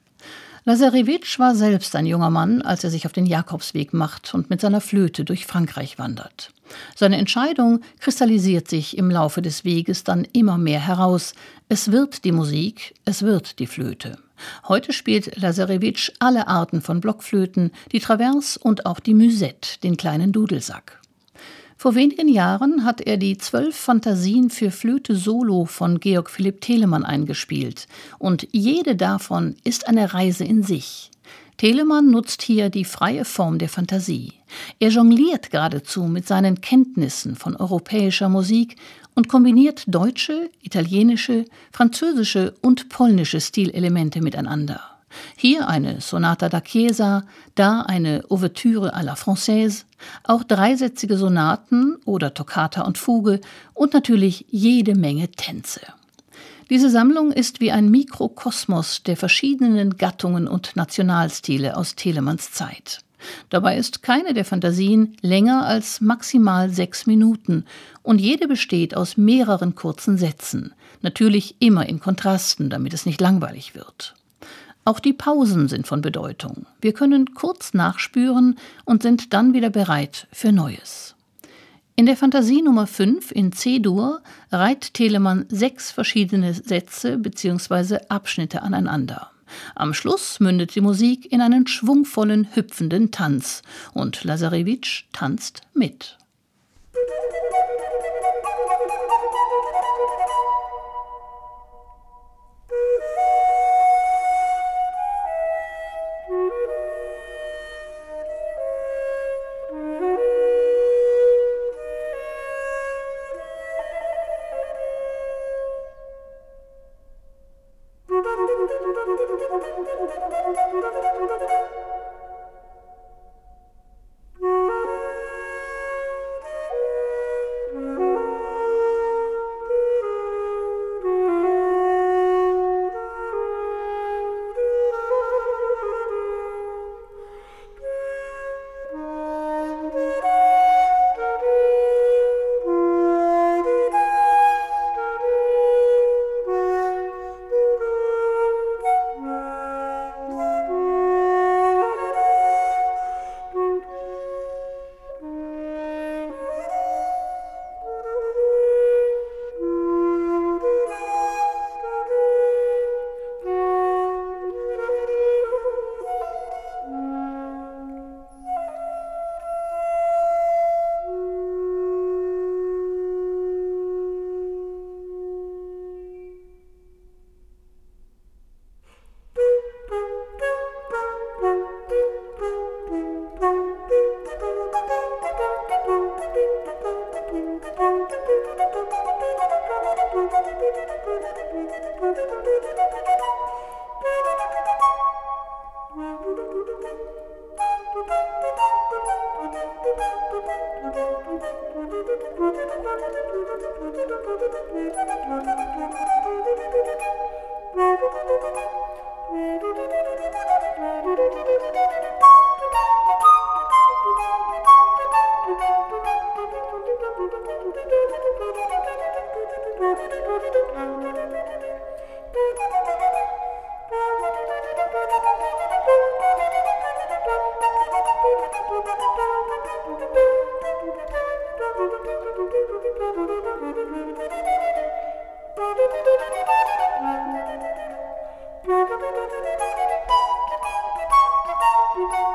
Lazarevitch 0.65 1.37
war 1.37 1.53
selbst 1.53 1.95
ein 1.95 2.07
junger 2.07 2.31
Mann, 2.31 2.63
als 2.63 2.83
er 2.83 2.89
sich 2.89 3.05
auf 3.05 3.13
den 3.13 3.27
Jakobsweg 3.27 3.93
macht 3.93 4.33
und 4.33 4.49
mit 4.49 4.59
seiner 4.59 4.81
Flöte 4.81 5.23
durch 5.23 5.45
Frankreich 5.45 5.99
wandert. 5.99 6.51
Seine 6.95 7.17
Entscheidung 7.17 7.81
kristallisiert 7.99 8.67
sich 8.67 8.97
im 8.97 9.09
Laufe 9.09 9.41
des 9.41 9.65
Weges 9.65 10.03
dann 10.03 10.25
immer 10.33 10.57
mehr 10.57 10.79
heraus. 10.79 11.33
Es 11.69 11.91
wird 11.91 12.23
die 12.25 12.31
Musik, 12.31 12.95
es 13.05 13.23
wird 13.23 13.59
die 13.59 13.67
Flöte. 13.67 14.17
Heute 14.67 14.93
spielt 14.93 15.35
Lazarevitsch 15.37 16.11
alle 16.19 16.47
Arten 16.47 16.81
von 16.81 17.01
Blockflöten, 17.01 17.71
die 17.91 17.99
Traverse 17.99 18.59
und 18.59 18.85
auch 18.85 18.99
die 18.99 19.13
Musette, 19.13 19.79
den 19.83 19.97
kleinen 19.97 20.31
Dudelsack. 20.31 20.99
Vor 21.79 21.93
wenigen 21.93 22.27
Jahren 22.27 22.85
hat 22.85 23.01
er 23.01 23.17
die 23.17 23.37
zwölf 23.37 23.75
Fantasien 23.75 24.49
für 24.49 24.71
Flöte 24.71 25.15
Solo 25.15 25.65
von 25.65 25.99
Georg 25.99 26.31
Philipp 26.31 26.59
Telemann 26.59 27.05
eingespielt, 27.05 27.87
und 28.17 28.47
jede 28.51 28.95
davon 28.95 29.55
ist 29.63 29.87
eine 29.87 30.11
Reise 30.11 30.43
in 30.43 30.63
sich. 30.63 31.11
Telemann 31.57 32.11
nutzt 32.11 32.43
hier 32.43 32.69
die 32.69 32.85
freie 32.85 33.25
Form 33.25 33.57
der 33.57 33.67
Fantasie. 33.67 34.33
Er 34.79 34.89
jongliert 34.89 35.49
geradezu 35.49 36.03
mit 36.03 36.27
seinen 36.27 36.61
Kenntnissen 36.61 37.35
von 37.35 37.55
europäischer 37.55 38.29
Musik 38.29 38.75
und 39.15 39.27
kombiniert 39.27 39.83
deutsche, 39.87 40.51
italienische, 40.61 41.45
französische 41.71 42.53
und 42.61 42.89
polnische 42.89 43.41
Stilelemente 43.41 44.21
miteinander. 44.21 44.81
Hier 45.35 45.67
eine 45.67 45.99
Sonata 45.99 46.47
da 46.47 46.61
Chiesa, 46.61 47.23
da 47.55 47.81
eine 47.81 48.23
Ouvertüre 48.29 48.95
à 48.95 49.01
la 49.01 49.15
Française, 49.15 49.85
auch 50.23 50.43
dreisätzige 50.43 51.17
Sonaten 51.17 51.95
oder 52.05 52.35
Toccata 52.35 52.83
und 52.83 52.99
Fuge 52.99 53.41
und 53.73 53.93
natürlich 53.93 54.45
jede 54.49 54.93
Menge 54.93 55.29
Tänze. 55.29 55.81
Diese 56.69 56.89
Sammlung 56.89 57.31
ist 57.31 57.61
wie 57.61 57.71
ein 57.71 57.89
Mikrokosmos 57.89 59.03
der 59.03 59.15
verschiedenen 59.15 59.97
Gattungen 59.97 60.47
und 60.47 60.75
Nationalstile 60.75 61.77
aus 61.77 61.95
Telemanns 61.95 62.51
Zeit. 62.51 62.99
Dabei 63.49 63.77
ist 63.77 64.03
keine 64.03 64.33
der 64.33 64.45
Fantasien 64.45 65.15
länger 65.21 65.65
als 65.65 66.01
maximal 66.01 66.69
sechs 66.69 67.07
Minuten 67.07 67.65
und 68.03 68.19
jede 68.19 68.47
besteht 68.47 68.95
aus 68.95 69.17
mehreren 69.17 69.75
kurzen 69.75 70.17
Sätzen, 70.17 70.73
natürlich 71.01 71.55
immer 71.59 71.87
in 71.87 71.99
Kontrasten, 71.99 72.69
damit 72.69 72.93
es 72.93 73.05
nicht 73.05 73.21
langweilig 73.21 73.73
wird. 73.73 74.13
Auch 74.85 74.99
die 74.99 75.13
Pausen 75.13 75.67
sind 75.67 75.87
von 75.87 76.01
Bedeutung. 76.01 76.65
Wir 76.79 76.93
können 76.93 77.33
kurz 77.33 77.73
nachspüren 77.73 78.57
und 78.85 79.03
sind 79.03 79.33
dann 79.33 79.53
wieder 79.53 79.69
bereit 79.69 80.27
für 80.31 80.51
Neues. 80.51 81.16
In 81.99 82.05
der 82.05 82.15
Fantasie 82.15 82.61
Nummer 82.61 82.85
5 82.85 83.31
in 83.31 83.51
C-Dur 83.51 84.21
reiht 84.51 84.93
Telemann 84.93 85.47
sechs 85.49 85.91
verschiedene 85.91 86.53
Sätze 86.53 87.17
bzw. 87.17 87.97
Abschnitte 88.07 88.61
aneinander. 88.61 89.31
Am 89.73 89.95
Schluss 89.95 90.39
mündet 90.39 90.75
die 90.75 90.81
Musik 90.81 91.31
in 91.31 91.41
einen 91.41 91.65
schwungvollen, 91.65 92.49
hüpfenden 92.53 93.09
Tanz 93.09 93.63
und 93.95 94.23
Lazarevitsch 94.23 95.05
tanzt 95.11 95.63
mit. 95.73 96.19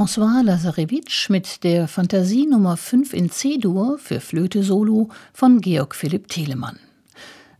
François 0.00 0.42
Lazarevitsch 0.42 1.28
mit 1.28 1.62
der 1.62 1.86
Fantasie 1.86 2.46
Nummer 2.46 2.78
5 2.78 3.12
in 3.12 3.30
C-Dur 3.30 3.98
für 3.98 4.20
Flöte 4.20 4.62
Solo 4.62 5.10
von 5.34 5.60
Georg 5.60 5.94
Philipp 5.94 6.28
Telemann. 6.28 6.78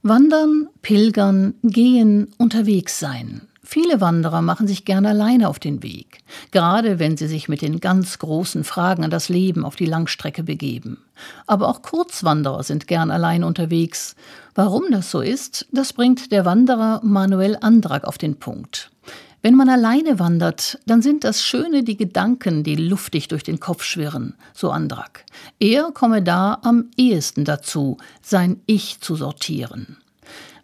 Wandern, 0.02 0.70
pilgern, 0.80 1.52
gehen, 1.62 2.28
unterwegs 2.38 2.98
sein. 2.98 3.42
Viele 3.62 4.00
Wanderer 4.00 4.40
machen 4.40 4.66
sich 4.66 4.86
gern 4.86 5.04
alleine 5.04 5.50
auf 5.50 5.58
den 5.58 5.82
Weg, 5.82 6.20
gerade 6.50 6.98
wenn 6.98 7.18
sie 7.18 7.26
sich 7.26 7.50
mit 7.50 7.60
den 7.60 7.78
ganz 7.78 8.18
großen 8.18 8.64
Fragen 8.64 9.04
an 9.04 9.10
das 9.10 9.28
Leben 9.28 9.66
auf 9.66 9.76
die 9.76 9.84
Langstrecke 9.84 10.42
begeben. 10.42 10.96
Aber 11.46 11.68
auch 11.68 11.82
Kurzwanderer 11.82 12.62
sind 12.62 12.86
gern 12.86 13.10
allein 13.10 13.44
unterwegs. 13.44 14.16
Warum 14.54 14.84
das 14.90 15.10
so 15.10 15.20
ist, 15.20 15.66
das 15.72 15.92
bringt 15.92 16.32
der 16.32 16.46
Wanderer 16.46 17.02
Manuel 17.04 17.58
Andrak 17.60 18.04
auf 18.04 18.16
den 18.16 18.36
Punkt. 18.36 18.89
Wenn 19.42 19.54
man 19.54 19.70
alleine 19.70 20.18
wandert, 20.18 20.78
dann 20.84 21.00
sind 21.00 21.24
das 21.24 21.42
schöne 21.42 21.82
die 21.82 21.96
Gedanken, 21.96 22.62
die 22.62 22.76
luftig 22.76 23.28
durch 23.28 23.42
den 23.42 23.58
Kopf 23.58 23.84
schwirren, 23.84 24.34
so 24.52 24.70
Andrak. 24.70 25.24
Er 25.58 25.92
komme 25.92 26.22
da 26.22 26.58
am 26.62 26.90
ehesten 26.98 27.46
dazu, 27.46 27.96
sein 28.20 28.60
Ich 28.66 29.00
zu 29.00 29.16
sortieren. 29.16 29.96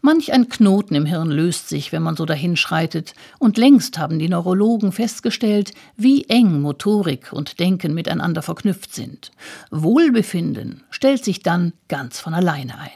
Manch 0.03 0.33
ein 0.33 0.51
Knoten 0.51 0.95
im 0.95 1.07
Hirn 1.07 1.31
löst 1.31 1.71
sich, 1.71 1.91
wenn 1.91 2.03
man 2.03 2.17
so 2.17 2.27
dahinschreitet, 2.27 3.15
und 3.39 3.57
längst 3.57 3.99
haben 3.99 4.19
die 4.19 4.29
Neurologen 4.29 4.93
festgestellt, 4.93 5.73
wie 5.97 6.25
eng 6.25 6.61
Motorik 6.61 7.33
und 7.33 7.59
Denken 7.59 7.95
miteinander 7.95 8.43
verknüpft 8.43 8.95
sind. 8.95 9.33
Wohlbefinden 9.71 10.83
stellt 10.91 11.25
sich 11.25 11.43
dann 11.43 11.73
ganz 11.89 12.21
von 12.21 12.35
alleine 12.35 12.79
ein. 12.79 12.91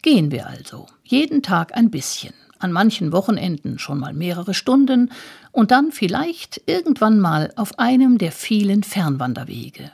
Gehen 0.00 0.30
wir 0.30 0.48
also, 0.48 0.86
jeden 1.04 1.42
Tag 1.42 1.76
ein 1.76 1.90
bisschen 1.90 2.32
an 2.58 2.72
manchen 2.72 3.12
Wochenenden 3.12 3.78
schon 3.78 3.98
mal 3.98 4.12
mehrere 4.12 4.54
Stunden 4.54 5.10
und 5.52 5.70
dann 5.70 5.92
vielleicht 5.92 6.62
irgendwann 6.66 7.20
mal 7.20 7.52
auf 7.56 7.78
einem 7.78 8.18
der 8.18 8.32
vielen 8.32 8.82
Fernwanderwege. 8.82 9.90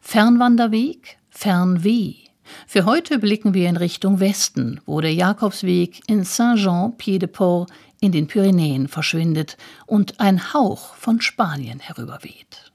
Fernwanderweg, 0.00 1.18
Fernweh. 1.30 2.14
Für 2.66 2.84
heute 2.84 3.18
blicken 3.18 3.54
wir 3.54 3.68
in 3.68 3.76
Richtung 3.76 4.20
Westen, 4.20 4.80
wo 4.86 5.00
der 5.00 5.12
Jakobsweg 5.12 6.00
in 6.06 6.22
Saint-Jean-Pied-de-Port 6.22 7.70
in 8.00 8.12
den 8.12 8.26
Pyrenäen 8.28 8.88
verschwindet 8.88 9.56
und 9.86 10.20
ein 10.20 10.52
Hauch 10.52 10.94
von 10.94 11.20
Spanien 11.20 11.80
herüberweht. 11.80 12.65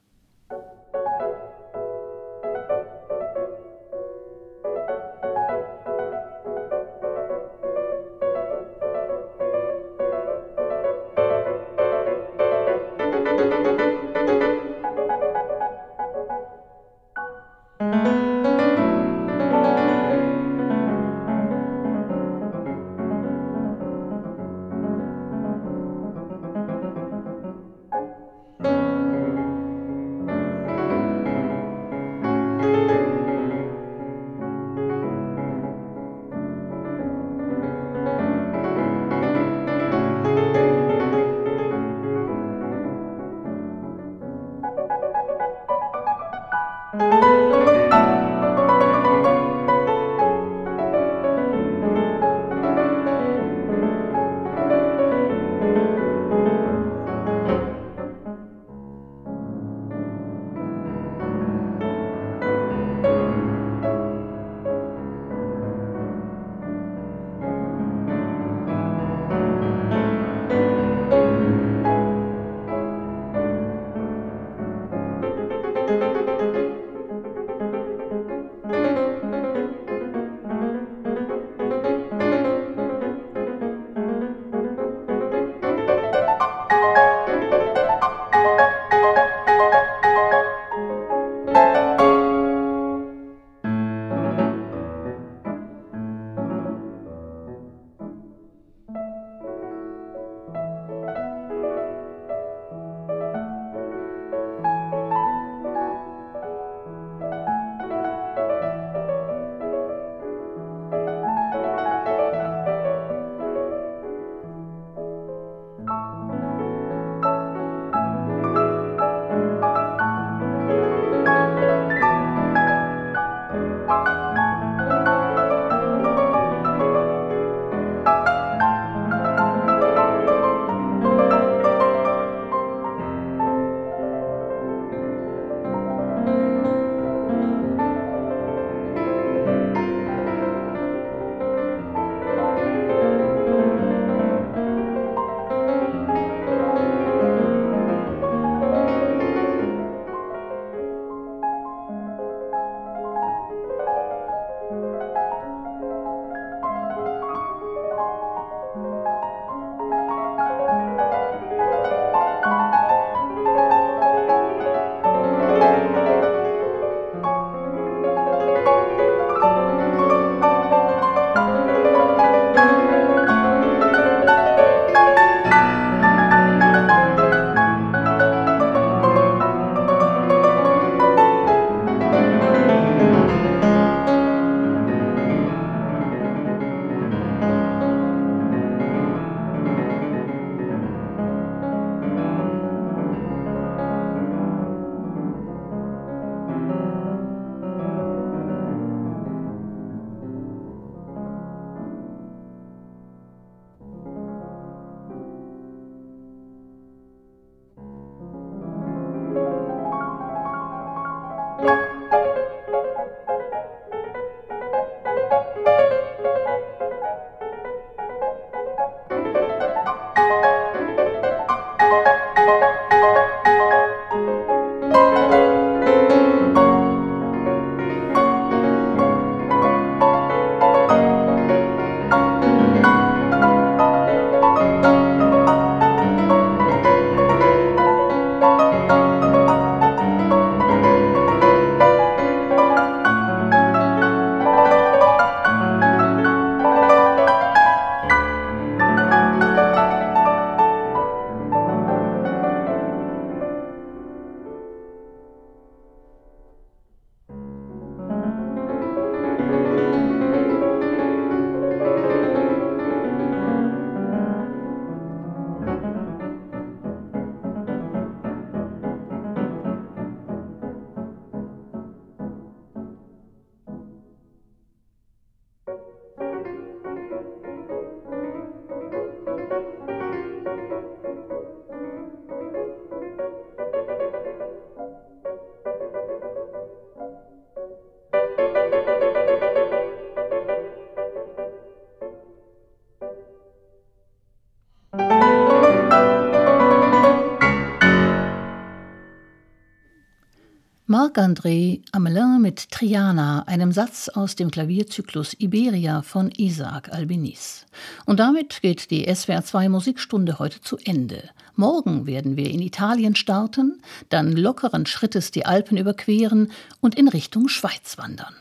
Marc-André 301.12 301.82
Amelin 301.92 302.40
mit 302.40 302.70
Triana, 302.70 303.42
einem 303.46 303.72
Satz 303.72 304.08
aus 304.08 304.34
dem 304.34 304.50
Klavierzyklus 304.50 305.36
Iberia 305.38 306.00
von 306.00 306.30
Isaac 306.30 306.90
Albeniz. 306.90 307.66
Und 308.06 308.18
damit 308.18 308.62
geht 308.62 308.90
die 308.90 309.06
SWR2 309.06 309.68
Musikstunde 309.68 310.38
heute 310.38 310.62
zu 310.62 310.78
Ende. 310.78 311.28
Morgen 311.54 312.06
werden 312.06 312.38
wir 312.38 312.48
in 312.48 312.62
Italien 312.62 313.14
starten, 313.14 313.82
dann 314.08 314.32
lockeren 314.32 314.86
Schrittes 314.86 315.30
die 315.30 315.44
Alpen 315.44 315.76
überqueren 315.76 316.50
und 316.80 316.94
in 316.94 317.08
Richtung 317.08 317.48
Schweiz 317.48 317.98
wandern. 317.98 318.34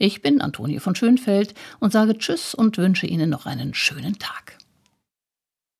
Ich 0.00 0.20
bin 0.20 0.40
Antonie 0.40 0.80
von 0.80 0.96
Schönfeld 0.96 1.54
und 1.78 1.92
sage 1.92 2.18
Tschüss 2.18 2.56
und 2.56 2.76
wünsche 2.76 3.06
Ihnen 3.06 3.30
noch 3.30 3.46
einen 3.46 3.72
schönen 3.72 4.18
Tag. 4.18 4.59